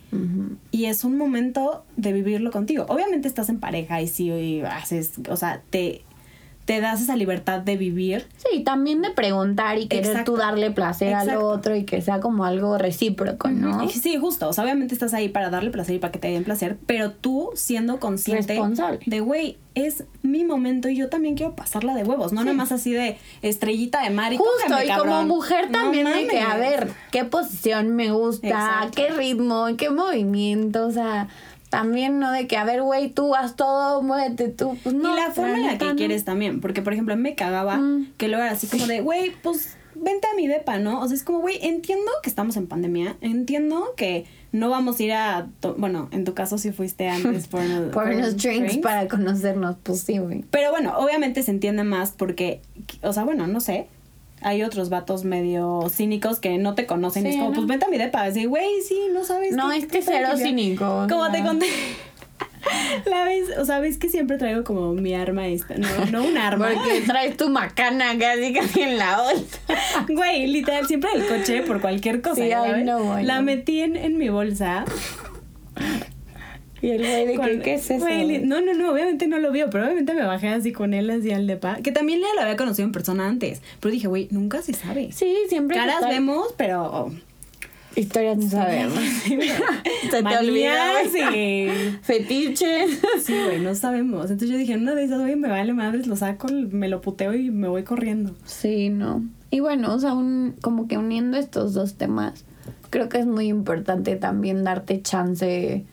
Y 0.71 0.85
es 0.85 1.03
un 1.03 1.17
momento 1.17 1.85
de 1.97 2.13
vivirlo 2.13 2.51
contigo. 2.51 2.85
Obviamente 2.89 3.27
estás 3.27 3.49
en 3.49 3.59
pareja 3.59 4.01
y 4.01 4.07
sí 4.07 4.31
y 4.31 4.61
haces, 4.61 5.13
o 5.29 5.35
sea, 5.35 5.61
te, 5.69 6.03
te 6.65 6.81
das 6.81 6.99
esa 7.01 7.15
libertad 7.15 7.59
de 7.59 7.77
vivir. 7.77 8.27
Sí, 8.37 8.63
también 8.63 9.03
de 9.03 9.11
preguntar 9.11 9.77
y 9.77 9.87
querer 9.87 10.07
Exacto. 10.07 10.33
tú 10.33 10.37
darle 10.37 10.71
placer 10.71 11.13
al 11.13 11.37
otro 11.37 11.75
y 11.75 11.83
que 11.85 12.01
sea 12.01 12.19
como 12.19 12.43
algo 12.43 12.77
recíproco, 12.79 13.49
¿no? 13.49 13.87
Sí, 13.89 14.17
justo. 14.17 14.49
O 14.49 14.53
sea, 14.53 14.63
obviamente 14.63 14.95
estás 14.95 15.13
ahí 15.13 15.29
para 15.29 15.51
darle 15.51 15.69
placer 15.69 15.95
y 15.95 15.99
para 15.99 16.11
que 16.11 16.17
te 16.19 16.27
den 16.29 16.43
placer, 16.43 16.77
pero 16.87 17.11
tú 17.11 17.51
siendo 17.53 17.99
consciente 17.99 18.53
Responsable. 18.53 18.99
de, 19.05 19.19
güey, 19.19 19.57
es 19.75 20.05
mi 20.23 20.43
momento 20.43 20.89
y 20.89 20.95
yo 20.95 21.09
también 21.09 21.35
quiero 21.35 21.55
pasarla 21.55 21.93
de 21.93 22.03
huevos. 22.03 22.33
No 22.33 22.43
nada 22.43 22.57
más 22.57 22.71
así 22.71 22.91
de 22.93 23.17
estrellita 23.43 24.01
de 24.01 24.09
mar 24.09 24.33
y 24.33 24.37
Justo, 24.37 24.53
cógeme, 24.67 24.85
y 24.85 24.97
como 24.97 25.23
mujer 25.25 25.65
No 25.69 25.79
también 25.79 26.05
de 26.11 26.27
que, 26.27 26.39
a 26.41 26.57
ver, 26.57 26.87
qué 27.11 27.25
posición 27.25 27.95
me 27.95 28.11
gusta, 28.11 28.47
Exacto. 28.47 28.91
qué 28.95 29.09
ritmo, 29.11 29.67
qué 29.77 29.91
movimiento, 29.91 30.87
o 30.87 30.91
sea, 30.91 31.27
también 31.69 32.19
no 32.19 32.31
de 32.31 32.47
que, 32.47 32.57
a 32.57 32.63
ver, 32.63 32.81
güey, 32.83 33.09
tú 33.09 33.35
haz 33.35 33.55
todo, 33.55 34.01
muévete 34.01 34.49
tú, 34.49 34.77
pues 34.83 34.95
no. 34.95 35.13
y 35.13 35.19
la 35.19 35.31
forma 35.31 35.55
en 35.57 35.65
la 35.65 35.77
que 35.77 35.85
no. 35.85 35.95
quieres 35.95 36.23
también. 36.25 36.61
Porque, 36.61 36.81
por 36.81 36.93
ejemplo, 36.93 37.15
me 37.17 37.35
cagaba 37.35 37.77
Mm. 37.77 38.13
que 38.17 38.27
luego 38.27 38.43
era 38.43 38.53
así 38.53 38.67
como 38.67 38.87
de, 38.87 39.01
güey, 39.01 39.31
pues 39.43 39.75
vente 39.95 40.27
a 40.31 40.35
mi 40.35 40.47
depa, 40.47 40.77
¿no? 40.77 41.01
O 41.01 41.07
sea, 41.07 41.15
es 41.15 41.23
como, 41.23 41.39
güey, 41.39 41.57
entiendo 41.61 42.11
que 42.21 42.29
estamos 42.29 42.57
en 42.57 42.67
pandemia, 42.67 43.15
entiendo 43.21 43.93
que 43.97 44.25
no 44.51 44.69
vamos 44.69 44.99
a 44.99 45.03
ir 45.03 45.13
a. 45.13 45.47
Bueno, 45.77 46.07
en 46.11 46.23
tu 46.23 46.33
caso 46.33 46.57
sí 46.57 46.71
fuiste 46.71 47.09
antes 47.09 47.47
por, 47.49 47.61
unos- 47.61 47.91
Por 47.93 48.07
unos 48.09 48.37
drinks 48.37 48.77
para 48.77 49.07
conocernos, 49.07 49.75
pues 49.83 50.01
sí, 50.01 50.17
güey. 50.17 50.43
Pero 50.51 50.71
bueno, 50.71 50.97
obviamente 50.97 51.43
se 51.43 51.51
entiende 51.51 51.83
más 51.83 52.11
porque, 52.11 52.61
o 53.01 53.11
sea, 53.13 53.23
bueno, 53.23 53.47
no 53.47 53.59
sé. 53.59 53.87
Hay 54.47 54.61
otros 54.63 54.89
vatos 54.89 55.23
medio 55.23 55.87
cínicos 55.89 56.39
que 56.39 56.57
no 56.59 56.75
te 56.75 56.85
conocen 56.85 57.25
y 57.25 57.29
es 57.29 57.35
como, 57.35 57.49
¿no? 57.49 57.55
pues 57.55 57.67
vente 57.67 57.85
a 57.85 57.89
mi 57.89 57.97
depa. 57.97 58.23
Así, 58.23 58.45
güey, 58.45 58.81
sí, 58.87 58.99
no 59.11 59.23
sabes. 59.23 59.53
No, 59.55 59.71
qué- 59.71 59.77
es 59.77 59.85
que 59.87 60.01
cero 60.01 60.29
yo". 60.31 60.37
cínico. 60.37 61.07
Como 61.09 61.31
te 61.31 61.41
conté. 61.43 61.65
La 63.05 63.23
vez, 63.25 63.57
o 63.59 63.65
sea, 63.65 63.79
ves 63.79 63.97
que 63.97 64.09
siempre 64.09 64.37
traigo 64.37 64.63
como 64.63 64.93
mi 64.93 65.13
arma 65.13 65.47
esta. 65.47 65.75
No, 65.75 65.87
no 66.11 66.23
un 66.23 66.37
arma. 66.37 66.69
Porque 66.73 67.01
traes 67.07 67.37
tu 67.37 67.49
macana 67.49 68.17
casi 68.17 68.53
casi 68.53 68.81
en 68.81 68.97
la 68.97 69.21
bolsa. 69.21 69.59
Güey, 70.09 70.47
literal, 70.47 70.85
siempre 70.87 71.09
el 71.15 71.25
coche 71.27 71.61
por 71.61 71.79
cualquier 71.81 72.21
cosa. 72.21 72.35
Sí, 72.41 72.49
ya 72.49 72.67
I 72.77 72.81
know, 72.83 73.19
I 73.19 73.23
La 73.23 73.35
know. 73.35 73.43
metí 73.45 73.81
en, 73.81 73.95
en 73.95 74.17
mi 74.17 74.29
bolsa. 74.29 74.85
Y 76.85 76.91
el 76.91 76.99
güey 76.99 77.25
de 77.25 77.37
que, 77.39 77.59
¿qué 77.61 77.73
es 77.75 77.89
eso? 77.89 78.05
Güey, 78.05 78.39
no, 78.45 78.61
no, 78.61 78.73
no, 78.73 78.91
obviamente 78.91 79.27
no 79.27 79.39
lo 79.39 79.51
vio, 79.51 79.69
pero 79.71 79.85
obviamente 79.85 80.13
me 80.13 80.23
bajé 80.23 80.49
así 80.49 80.71
con 80.71 80.93
él, 80.93 81.09
así 81.09 81.31
al 81.31 81.47
depa. 81.47 81.77
Que 81.77 81.91
también 81.91 82.21
lo 82.21 82.41
había 82.41 82.55
conocido 82.55 82.85
en 82.85 82.91
persona 82.91 83.27
antes. 83.27 83.61
Pero 83.79 83.91
dije, 83.91 84.07
güey, 84.07 84.27
nunca 84.31 84.61
se 84.61 84.73
sabe. 84.73 85.11
Sí, 85.11 85.35
siempre. 85.49 85.77
Caras 85.77 86.07
vemos, 86.07 86.53
pero. 86.57 87.11
Historias 87.95 88.37
no 88.37 88.49
sabemos. 88.49 88.99
Se 89.23 90.09
te 90.11 90.21
Manías 90.21 90.41
olvidó. 90.41 91.33
y- 91.33 91.69
Fetiches. 92.03 92.99
Sí, 93.23 93.33
güey, 93.45 93.61
no 93.61 93.73
sabemos. 93.73 94.23
Entonces 94.29 94.49
yo 94.49 94.57
dije, 94.57 94.75
una 94.75 94.95
de 94.95 95.05
esas, 95.05 95.21
güey, 95.21 95.35
me 95.37 95.47
vale 95.47 95.71
madres, 95.73 96.05
lo 96.05 96.15
saco, 96.17 96.47
me 96.51 96.89
lo 96.89 96.99
puteo 97.01 97.33
y 97.33 97.51
me 97.51 97.67
voy 97.69 97.83
corriendo. 97.83 98.35
Sí, 98.45 98.89
no. 98.89 99.23
Y 99.49 99.61
bueno, 99.61 99.93
o 99.93 99.99
sea, 99.99 100.13
un, 100.13 100.55
como 100.61 100.87
que 100.89 100.97
uniendo 100.97 101.37
estos 101.37 101.73
dos 101.73 101.93
temas, 101.95 102.43
creo 102.89 103.07
que 103.07 103.19
es 103.19 103.25
muy 103.25 103.47
importante 103.47 104.17
también 104.17 104.65
darte 104.65 105.01
chance 105.01 105.85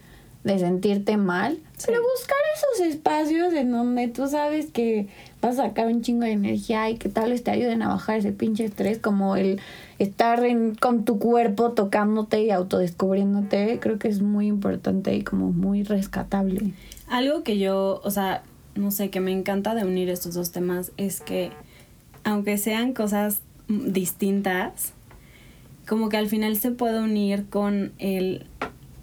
de 0.45 0.59
sentirte 0.59 1.17
mal, 1.17 1.59
pero 1.87 2.01
buscar 2.03 2.37
esos 2.57 2.87
espacios 2.87 3.53
en 3.55 3.71
donde 3.71 4.09
tú 4.09 4.27
sabes 4.27 4.67
que 4.67 5.09
vas 5.41 5.59
a 5.59 5.69
sacar 5.69 5.87
un 5.87 6.03
chingo 6.03 6.25
de 6.25 6.33
energía 6.33 6.91
y 6.91 6.97
que 6.97 7.09
tal 7.09 7.31
vez 7.31 7.45
te 7.45 7.53
ayuden 7.53 7.83
a 7.83 7.89
bajar 7.89 8.19
ese 8.19 8.33
pinche 8.33 8.65
estrés, 8.65 8.99
como 8.99 9.37
el 9.37 9.61
estar 9.99 10.45
en, 10.45 10.75
con 10.75 11.05
tu 11.05 11.19
cuerpo 11.19 11.73
tocándote 11.73 12.43
y 12.43 12.51
autodescubriéndote, 12.51 13.79
creo 13.81 13.99
que 13.99 14.09
es 14.09 14.21
muy 14.21 14.49
importante 14.49 15.15
y 15.15 15.23
como 15.23 15.53
muy 15.53 15.85
rescatable. 15.85 16.73
Algo 17.09 17.45
que 17.45 17.59
yo, 17.59 18.01
o 18.03 18.11
sea, 18.11 18.43
no 18.75 18.91
sé, 18.91 19.11
que 19.11 19.21
me 19.21 19.33
encanta 19.33 19.75
de 19.75 19.85
unir 19.85 20.09
estos 20.09 20.35
dos 20.35 20.51
temas 20.51 20.93
es 20.97 21.21
que, 21.21 21.51
aunque 22.25 22.59
sean 22.59 22.95
cosas 22.95 23.43
distintas, 23.69 24.93
como 25.87 26.09
que 26.09 26.17
al 26.17 26.29
final 26.29 26.57
se 26.57 26.71
puede 26.71 27.01
unir 27.01 27.47
con 27.49 27.93
el 27.99 28.47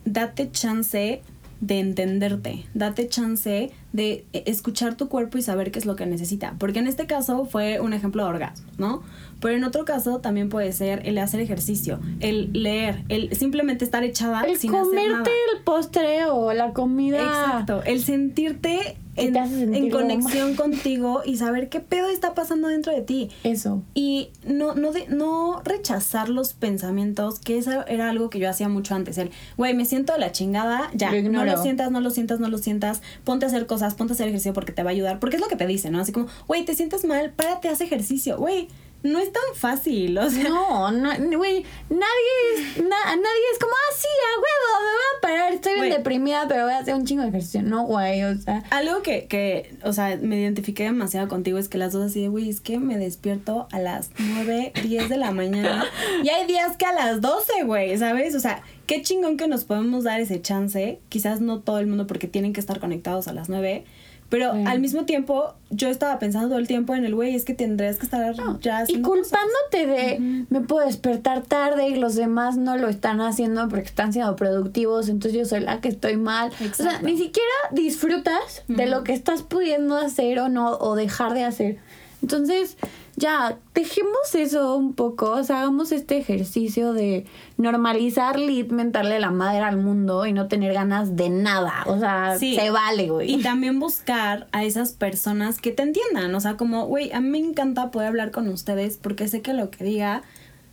date 0.05 0.51
chance 0.51 1.21
de 1.61 1.79
entenderte, 1.79 2.65
date 2.73 3.09
chance 3.09 3.71
de 3.91 4.25
escuchar 4.31 4.95
tu 4.95 5.09
cuerpo 5.09 5.37
y 5.37 5.41
saber 5.41 5.71
qué 5.71 5.79
es 5.79 5.85
lo 5.85 5.97
que 5.97 6.05
necesita. 6.05 6.55
Porque 6.57 6.79
en 6.79 6.87
este 6.87 7.05
caso 7.05 7.45
fue 7.45 7.81
un 7.81 7.91
ejemplo 7.91 8.23
de 8.23 8.29
orgasmo, 8.29 8.65
¿no? 8.77 9.03
Pero 9.41 9.55
en 9.55 9.63
otro 9.65 9.83
caso 9.83 10.19
también 10.19 10.47
puede 10.47 10.71
ser 10.71 11.01
el 11.05 11.17
hacer 11.17 11.41
ejercicio, 11.41 11.99
el 12.21 12.51
leer, 12.53 13.03
el 13.09 13.35
simplemente 13.35 13.83
estar 13.83 14.03
echada 14.05 14.43
El 14.43 14.57
sin 14.57 14.73
hacer 14.73 14.85
nada. 14.93 15.09
comerte 15.09 15.31
el 15.53 15.63
postre 15.63 16.25
o 16.27 16.53
la 16.53 16.71
comida. 16.71 17.21
Exacto, 17.21 17.83
el 17.83 18.01
sentirte 18.03 18.95
en, 19.15 19.89
conexión 19.89 20.55
contigo 20.55 21.21
y 21.25 21.37
saber 21.37 21.69
qué 21.69 21.79
pedo 21.79 22.09
está 22.09 22.33
pasando 22.33 22.67
dentro 22.67 22.93
de 22.93 23.01
ti. 23.01 23.29
Eso. 23.43 23.83
Y 23.93 24.29
no, 24.45 24.75
no, 24.75 24.91
de- 24.91 25.07
no 25.07 25.61
rechazar 25.63 26.29
los 26.29 26.53
pensamientos, 26.53 27.39
que 27.39 27.57
eso 27.57 27.85
era 27.87 28.09
algo 28.09 28.29
que 28.29 28.39
yo 28.39 28.49
hacía 28.49 28.69
mucho 28.69 28.95
antes. 28.95 29.17
El, 29.17 29.31
güey, 29.57 29.73
me 29.73 29.85
siento 29.85 30.13
de 30.13 30.19
la 30.19 30.31
chingada, 30.31 30.89
ya, 30.93 31.11
Lo 31.11 31.29
no 31.29 31.45
lo 31.45 31.61
sientas, 31.61 31.91
no 31.91 31.99
lo 32.01 32.09
sientas, 32.09 32.39
no 32.39 32.49
lo 32.49 32.57
sientas, 32.57 33.01
ponte 33.23 33.45
a 33.45 33.49
hacer 33.49 33.65
cosas, 33.65 33.95
ponte 33.95 34.13
a 34.13 34.15
hacer 34.15 34.27
ejercicio 34.27 34.53
porque 34.53 34.71
te 34.71 34.83
va 34.83 34.89
a 34.89 34.93
ayudar. 34.93 35.19
Porque 35.19 35.35
es 35.35 35.41
lo 35.41 35.47
que 35.47 35.55
te 35.55 35.67
dicen, 35.67 35.93
¿no? 35.93 35.99
Así 35.99 36.11
como, 36.11 36.27
güey, 36.47 36.65
te 36.65 36.75
sientes 36.75 37.05
mal, 37.05 37.31
párate, 37.31 37.69
haz 37.69 37.81
ejercicio. 37.81 38.37
Güey, 38.37 38.67
no 39.01 39.19
es 39.19 39.31
tan 39.31 39.43
fácil, 39.55 40.17
o 40.17 40.29
sea... 40.29 40.43
No, 40.43 40.91
no, 40.91 41.09
güey, 41.37 41.63
nadie 41.89 42.31
es, 42.55 42.77
na- 42.77 43.15
nadie 43.15 43.45
es 43.53 43.59
como, 43.59 43.71
ah, 43.71 43.95
sí, 43.95 44.07
a 44.07 44.35
huevo, 44.39 44.81
me 44.81 44.91
voy 44.91 45.01
a 45.17 45.21
parar, 45.21 45.53
estoy 45.53 45.73
bien 45.75 45.89
deprimida, 45.91 46.45
pero 46.49 46.63
voy 46.65 46.73
a 46.73 46.79
hacer 46.79 46.95
un 46.95 47.05
chingo 47.05 47.21
de 47.23 47.29
ejercicio. 47.29 47.61
No, 47.63 47.83
güey, 47.85 48.23
o 48.23 48.35
sea, 48.37 48.63
Algo 48.71 49.01
que, 49.01 49.27
que, 49.27 49.73
o 49.83 49.93
sea, 49.93 50.17
me 50.21 50.39
identifiqué 50.41 50.83
demasiado 50.83 51.27
contigo 51.29 51.57
es 51.57 51.69
que 51.69 51.77
las 51.77 51.93
dos 51.93 52.05
así 52.11 52.21
de, 52.21 52.27
güey, 52.27 52.49
es 52.49 52.59
que 52.61 52.77
me 52.79 52.97
despierto 52.97 53.67
a 53.71 53.79
las 53.79 54.09
9, 54.17 54.73
10 54.83 55.07
de 55.09 55.17
la 55.17 55.31
mañana. 55.31 55.85
Y 56.23 56.29
hay 56.29 56.45
días 56.47 56.75
que 56.75 56.85
a 56.85 56.91
las 56.93 57.21
12, 57.21 57.63
güey, 57.63 57.97
¿sabes? 57.97 58.35
O 58.35 58.39
sea, 58.41 58.61
qué 58.89 59.03
chingón 59.03 59.37
que 59.37 59.47
nos 59.47 59.65
podemos 59.65 60.03
dar 60.03 60.19
ese 60.19 60.41
chance. 60.41 60.99
Quizás 61.09 61.41
no 61.41 61.59
todo 61.59 61.77
el 61.77 61.85
mundo 61.85 62.07
porque 62.07 62.27
tienen 62.27 62.53
que 62.53 62.59
estar 62.59 62.79
conectados 62.79 63.27
a 63.27 63.33
las 63.33 63.47
9. 63.47 63.85
Pero 64.29 64.51
al 64.51 64.79
mismo 64.79 65.05
tiempo, 65.05 65.53
yo 65.69 65.89
estaba 65.89 66.17
pensando 66.17 66.49
todo 66.49 66.57
el 66.57 66.67
tiempo 66.67 66.95
en 66.95 67.05
el, 67.05 67.13
güey, 67.13 67.35
es 67.35 67.45
que 67.45 67.53
tendrías 67.53 67.97
que 67.97 68.05
estar 68.05 68.33
ya 68.61 68.83
y 68.87 69.01
cosas. 69.01 69.29
culpándote 69.29 69.85
de, 69.85 70.45
me 70.49 70.61
puedo 70.61 70.87
despertar 70.87 71.43
tarde 71.43 71.89
y 71.89 71.95
los 71.95 72.15
demás 72.15 72.57
no 72.57 72.77
lo 72.77 72.89
están 72.89 73.21
haciendo 73.21 73.69
porque 73.69 73.85
están 73.85 74.11
siendo 74.11 74.35
productivos, 74.35 75.07
entonces 75.09 75.39
yo 75.39 75.45
soy 75.45 75.61
la 75.61 75.81
que 75.81 75.89
estoy 75.89 76.17
mal. 76.17 76.51
O 76.59 76.75
sea, 76.75 77.01
ni 77.01 77.17
siquiera 77.17 77.49
disfrutas 77.71 78.63
de 78.67 78.87
lo 78.87 79.03
que 79.03 79.13
estás 79.13 79.43
pudiendo 79.43 79.97
hacer 79.97 80.39
o 80.39 80.49
no, 80.49 80.77
o 80.77 80.95
dejar 80.95 81.33
de 81.33 81.43
hacer. 81.43 81.77
Entonces, 82.21 82.77
ya, 83.19 83.57
dejemos 83.73 84.33
eso 84.33 84.75
un 84.77 84.93
poco, 84.93 85.31
o 85.31 85.43
sea, 85.43 85.59
hagamos 85.61 85.91
este 85.91 86.17
ejercicio 86.17 86.93
de 86.93 87.25
normalizar 87.57 88.39
lit, 88.39 88.71
mentarle 88.71 89.19
la 89.19 89.29
madre 89.31 89.59
al 89.59 89.77
mundo 89.77 90.25
y 90.25 90.31
no 90.33 90.47
tener 90.47 90.73
ganas 90.73 91.15
de 91.17 91.29
nada. 91.29 91.83
O 91.85 91.99
sea, 91.99 92.37
Sí. 92.39 92.55
se 92.55 92.69
vale, 92.71 93.09
güey. 93.09 93.31
Y 93.33 93.41
también 93.41 93.79
buscar 93.79 94.47
a 94.53 94.63
esas 94.63 94.93
personas 94.93 95.59
que 95.59 95.71
te 95.71 95.83
entiendan. 95.83 96.33
O 96.33 96.39
sea, 96.39 96.55
como, 96.55 96.85
güey, 96.87 97.11
a 97.11 97.19
mí 97.19 97.29
me 97.29 97.37
encanta 97.39 97.91
poder 97.91 98.07
hablar 98.07 98.31
con 98.31 98.47
ustedes 98.47 98.97
porque 98.97 99.27
sé 99.27 99.41
que 99.41 99.53
lo 99.53 99.69
que 99.69 99.83
diga, 99.83 100.23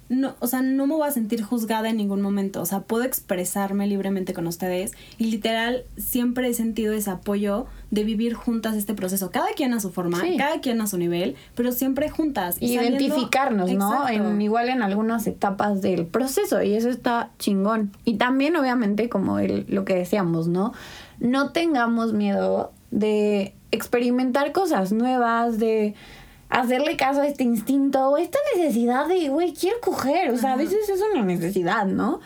no, 0.09 0.37
o 0.38 0.46
sea, 0.46 0.62
no 0.62 0.87
me 0.87 0.94
voy 0.94 1.09
a 1.09 1.11
sentir 1.11 1.42
juzgada 1.42 1.88
en 1.90 1.96
ningún 1.96 2.20
momento. 2.22 2.62
O 2.62 2.66
sea, 2.66 2.80
puedo 2.80 3.02
expresarme 3.02 3.88
libremente 3.88 4.32
con 4.35 4.46
ustedes. 4.46 4.92
Y 5.18 5.24
literal, 5.32 5.82
siempre 5.96 6.48
he 6.48 6.54
sentido 6.54 6.92
ese 6.94 7.11
apoyo 7.11 7.66
de 7.96 8.04
vivir 8.04 8.35
juntas 8.35 8.76
este 8.76 8.94
proceso. 8.94 9.32
Cada 9.32 9.48
quien 9.56 9.74
a 9.74 9.80
su 9.80 9.90
forma, 9.90 10.20
Sí. 10.20 10.37
cada 10.37 10.61
quien 10.61 10.80
a 10.80 10.87
su 10.87 10.98
nivel, 10.98 11.35
pero 11.56 11.72
siempre 11.72 12.09
juntas. 12.11 12.59
y 12.61 12.76
saliendo- 12.76 13.00
identificarnos, 13.02 13.72
¿no? 13.72 14.09
En, 14.09 14.40
igual 14.40 14.68
en 14.68 14.82
algunas 14.82 15.26
etapas 15.26 15.82
del 15.82 16.06
proceso 16.06 16.62
y 16.62 16.74
eso 16.74 16.88
está 16.90 17.30
chingón. 17.38 17.90
Y 18.04 18.14
también 18.18 18.54
obviamente 18.56 19.09
como 19.09 19.38
el, 19.40 19.64
lo 19.68 19.85
que 19.85 19.94
decíamos, 19.96 20.46
¿no? 20.46 20.72
No 21.18 21.50
tengamos 21.52 22.12
miedo 22.12 22.70
de 22.90 23.54
experimentar 23.72 24.52
cosas 24.52 24.92
nuevas, 24.92 25.59
de 25.59 25.94
hacerle 26.48 26.96
caso 26.96 27.22
a 27.22 27.26
este 27.26 27.42
instinto 27.44 28.09
o 28.11 28.16
esta 28.18 28.38
necesidad 28.54 29.09
de, 29.09 29.28
güey, 29.30 29.52
quiero 29.54 29.80
coger. 29.80 30.30
O 30.30 30.37
sea, 30.37 30.52
a 30.52 30.56
veces 30.56 30.88
es 30.88 31.00
una 31.12 31.24
necesidad, 31.24 31.87
¿no? 31.87 32.20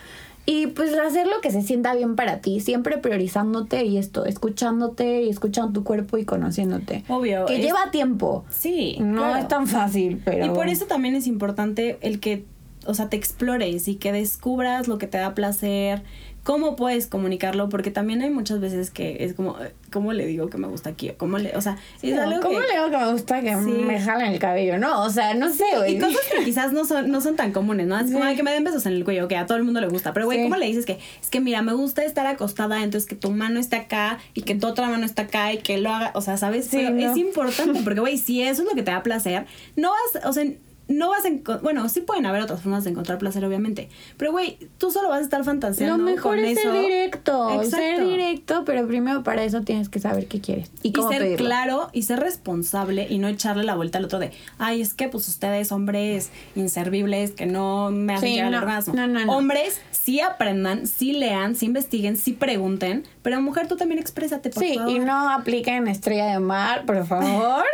Y 0.47 0.69
pues 0.69 0.93
hacer 0.99 1.27
lo 1.27 1.41
que 1.41 1.51
se 1.51 1.63
sienta 1.63 1.95
bien 1.95 2.17
para 2.17 2.41
ti, 2.41 2.61
siempre 2.61 2.99
priorizándote 2.99 3.85
y 3.85 3.99
esto, 3.99 4.25
escuchándote 4.25 5.23
y 5.23 5.29
escuchando 5.29 5.73
tu 5.73 5.85
cuerpo 5.85 6.19
y 6.19 6.25
conociéndote. 6.25 7.05
Obvio, 7.09 7.47
Que 7.47 7.57
es- 7.57 7.63
lleva 7.65 7.91
tiempo. 7.93 8.45
Sí. 8.51 8.97
No 9.01 9.23
claro. 9.23 9.37
es 9.43 9.49
tan 9.49 9.67
fácil, 9.67 10.21
pero... 10.25 10.47
Y 10.47 10.51
por 10.51 10.69
eso 10.69 10.87
también 10.87 11.15
es 11.15 11.27
importante 11.27 11.99
el 12.01 12.19
que, 12.21 12.47
o 12.87 12.95
sea, 12.95 13.09
te 13.09 13.17
explores 13.17 13.87
y 13.87 13.97
que 13.97 14.13
descubras 14.13 14.89
lo 14.89 14.99
que 14.99 15.07
te 15.07 15.19
da 15.19 15.35
placer, 15.35 16.03
cómo 16.43 16.75
puedes 16.75 17.07
comunicarlo, 17.07 17.69
porque 17.69 17.91
también 17.91 18.23
hay 18.23 18.31
muchas 18.31 18.61
veces 18.61 18.91
que 18.91 19.25
es 19.25 19.35
como, 19.35 19.57
¿cómo 19.93 20.13
le 20.15 20.25
digo 20.27 20.49
que 20.49 20.57
me 20.57 20.69
gusta 20.69 20.91
aquí? 20.91 21.11
¿Cómo 21.17 21.37
le, 21.39 21.55
o 21.57 21.61
sea, 21.61 21.77
es 22.03 22.15
No, 22.15 22.23
algo 22.23 22.41
¿Cómo 22.41 22.61
que... 22.61 22.67
le 22.67 22.73
digo 22.73 22.91
que 22.91 22.97
me 22.97 23.13
gusta 23.13 23.41
que 23.43 23.55
Sí. 23.57 23.71
me 23.71 24.01
jalen 24.01 24.33
el 24.33 24.39
cabello? 24.39 24.79
No, 24.79 25.03
o 25.05 25.11
sea, 25.11 25.35
no 25.35 25.53
sé, 25.53 25.65
güey. 25.77 25.97
Y 25.97 26.01
cosas 26.01 26.17
que 26.37 26.45
quizás 26.45 26.73
no 26.73 26.85
son, 26.87 27.11
no 27.11 27.21
son 27.21 27.37
tan 27.37 27.53
comunes, 27.53 27.87
¿no? 27.87 27.97
Es 27.99 28.07
como 28.07 28.21
Sí. 28.21 28.29
"Ay, 28.29 28.37
que 28.37 28.43
me 28.43 28.53
den 28.53 28.65
besos 28.65 28.87
en 28.87 28.95
el 28.95 29.05
cuello, 29.05 29.29
que 29.29 29.37
a 29.37 29.45
todo 29.47 29.59
el 29.59 29.65
mundo 29.65 29.81
le 29.81 29.89
gusta. 29.89 30.13
Pero, 30.15 30.27
güey, 30.27 30.39
Sí. 30.39 30.45
¿cómo 30.45 30.57
le 30.57 30.67
dices 30.67 30.87
que 30.87 30.99
es 31.23 31.29
que, 31.31 31.41
mira, 31.41 31.61
me 31.63 31.75
gusta 31.75 32.05
estar 32.05 32.27
acostada, 32.27 32.83
entonces 32.83 33.09
que 33.09 33.17
tu 33.17 33.31
mano 33.31 33.61
esté 33.61 33.77
acá 33.77 34.19
y 34.35 34.43
que 34.43 34.55
tu 34.55 34.67
otra 34.67 34.89
mano 34.89 35.05
está 35.05 35.23
acá 35.23 35.53
y 35.53 35.59
que 35.59 35.77
lo 35.79 35.91
haga, 35.91 36.11
o 36.15 36.21
sea, 36.23 36.37
¿sabes? 36.39 36.67
Sí, 36.67 36.79
Pero 36.79 36.91
no. 36.91 37.11
es 37.13 37.17
importante 37.19 37.81
porque, 37.85 38.01
güey, 38.01 38.17
si 38.19 38.43
eso 38.43 38.63
es 38.63 38.69
lo 38.69 38.75
que 38.75 38.83
te 38.83 38.91
da 38.91 39.03
placer, 39.03 39.47
no 39.77 39.91
vas, 39.91 40.25
o 40.25 40.33
sea, 40.33 40.45
no 40.91 41.09
vas 41.09 41.25
a 41.25 41.29
enco- 41.29 41.61
bueno, 41.63 41.89
sí 41.89 42.01
pueden 42.03 42.27
haber 42.27 42.43
otras 42.43 42.61
formas 42.63 42.85
de 42.85 42.91
encontrar 42.91 43.19
placer, 43.19 43.45
obviamente. 43.45 43.89
Pero, 44.17 44.33
güey, 44.33 44.59
tú 44.77 44.91
solo 44.91 45.09
vas 45.09 45.21
a 45.21 45.23
estar 45.23 45.43
fantaseando 45.45 45.97
Lo 45.97 46.03
mejor 46.05 46.37
con 46.37 46.39
es 46.45 46.59
eso. 46.59 46.73
ser 46.73 46.83
directo, 46.83 47.63
ser 47.65 48.05
directo, 48.05 48.65
pero 48.67 48.87
primero 48.87 49.23
para 49.23 49.45
eso 49.45 49.63
tienes 49.63 49.89
que 49.89 50.01
saber 50.01 50.27
qué 50.27 50.41
quieres 50.41 50.71
y 50.83 50.89
Y 50.89 50.93
cómo 50.93 51.09
ser 51.11 51.23
pedirlo. 51.23 51.47
claro 51.47 51.91
y 51.93 52.03
ser 52.03 52.21
responsable 52.21 53.07
y 53.09 53.19
no 53.19 53.29
echarle 53.29 53.65
la 53.65 53.75
vuelta 53.77 53.99
al 53.99 54.05
otro 54.05 54.19
de, 54.19 54.33
ay, 54.59 54.81
es 54.83 54.93
que 54.95 55.09
pues 55.09 55.29
ustedes 55.29 55.73
hombres 55.73 56.31
inservibles 56.57 57.31
que 57.33 57.47
no 57.47 57.91
me 57.91 58.15
hacen 58.15 58.29
Sí, 58.29 58.35
llegar 58.35 58.51
no, 58.51 58.59
al 58.59 58.65
orgasmo. 58.65 58.95
no, 58.95 59.07
no, 59.07 59.25
no. 59.25 59.33
Hombres 59.37 59.81
sí 59.93 60.21
aprendan, 60.21 60.87
sí 60.87 61.13
lean, 61.13 61.55
sí 61.57 61.67
investiguen, 61.67 62.17
sí 62.17 62.33
pregunten, 62.33 63.05
pero 63.23 63.41
mujer 63.43 63.69
tú 63.69 63.77
también 63.77 63.99
exprésate, 64.01 64.51
por 64.51 64.63
Sí, 64.63 64.77
favor. 64.77 64.91
y 64.93 64.99
no 64.99 65.31
apliquen 65.31 65.89
estrella 65.89 66.27
de 66.27 66.39
mar, 66.41 66.87
por 66.87 67.07
favor. 67.07 67.65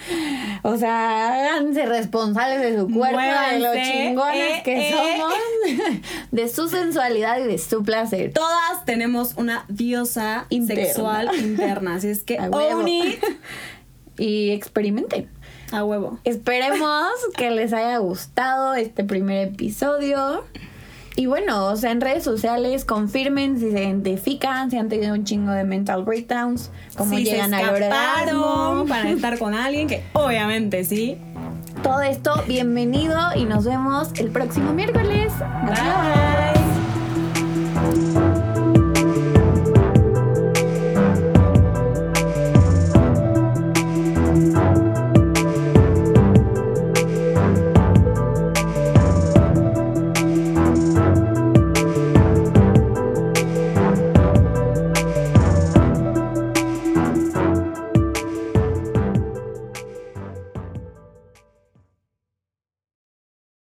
o 0.62 0.76
sea, 0.76 1.28
háganse 1.34 1.86
responsables 1.86 2.60
de 2.60 2.78
su 2.78 2.88
cuerpo, 2.88 3.18
de 3.18 3.58
lo 3.60 3.72
chingones 3.74 4.58
eh, 4.58 4.62
que 4.64 4.88
eh. 4.88 4.92
somos, 4.92 5.34
de 6.30 6.48
su 6.48 6.68
sensualidad 6.68 7.38
y 7.40 7.44
de 7.44 7.58
su 7.58 7.82
placer. 7.82 8.32
Todas 8.32 8.84
tenemos 8.84 9.34
una 9.36 9.64
diosa 9.68 10.46
Interna. 10.48 10.84
sexual 10.84 11.30
interna, 11.38 11.94
así 11.96 12.08
es 12.08 12.22
que 12.22 12.38
own 12.52 12.88
it 12.88 13.22
Y 14.18 14.50
experimenten. 14.52 15.28
a 15.72 15.84
huevo. 15.84 16.18
Esperemos 16.24 17.10
que 17.36 17.50
les 17.50 17.72
haya 17.72 17.98
gustado 17.98 18.74
este 18.74 19.04
primer 19.04 19.48
episodio. 19.48 20.44
Y 21.18 21.24
bueno, 21.26 21.64
o 21.66 21.76
sea, 21.76 21.92
en 21.92 22.02
redes 22.02 22.24
sociales 22.24 22.84
confirmen 22.84 23.58
si 23.58 23.70
se 23.70 23.82
identifican, 23.82 24.70
si 24.70 24.76
han 24.76 24.90
tenido 24.90 25.14
un 25.14 25.24
chingo 25.24 25.50
de 25.52 25.64
mental 25.64 26.04
breakdowns, 26.04 26.70
cómo 26.94 27.16
si 27.16 27.24
llegan 27.24 27.50
se 27.50 27.56
al 27.56 27.74
escaparon 27.74 28.36
orgasmo. 28.42 28.86
para 28.86 29.08
estar 29.10 29.38
con 29.38 29.54
alguien 29.54 29.88
que 29.88 30.04
obviamente 30.12 30.84
sí. 30.84 31.16
Todo 31.82 32.02
esto, 32.02 32.42
bienvenido 32.46 33.18
y 33.34 33.46
nos 33.46 33.64
vemos 33.64 34.10
el 34.16 34.30
próximo 34.30 34.74
miércoles. 34.74 35.32
Bye. 35.64 36.56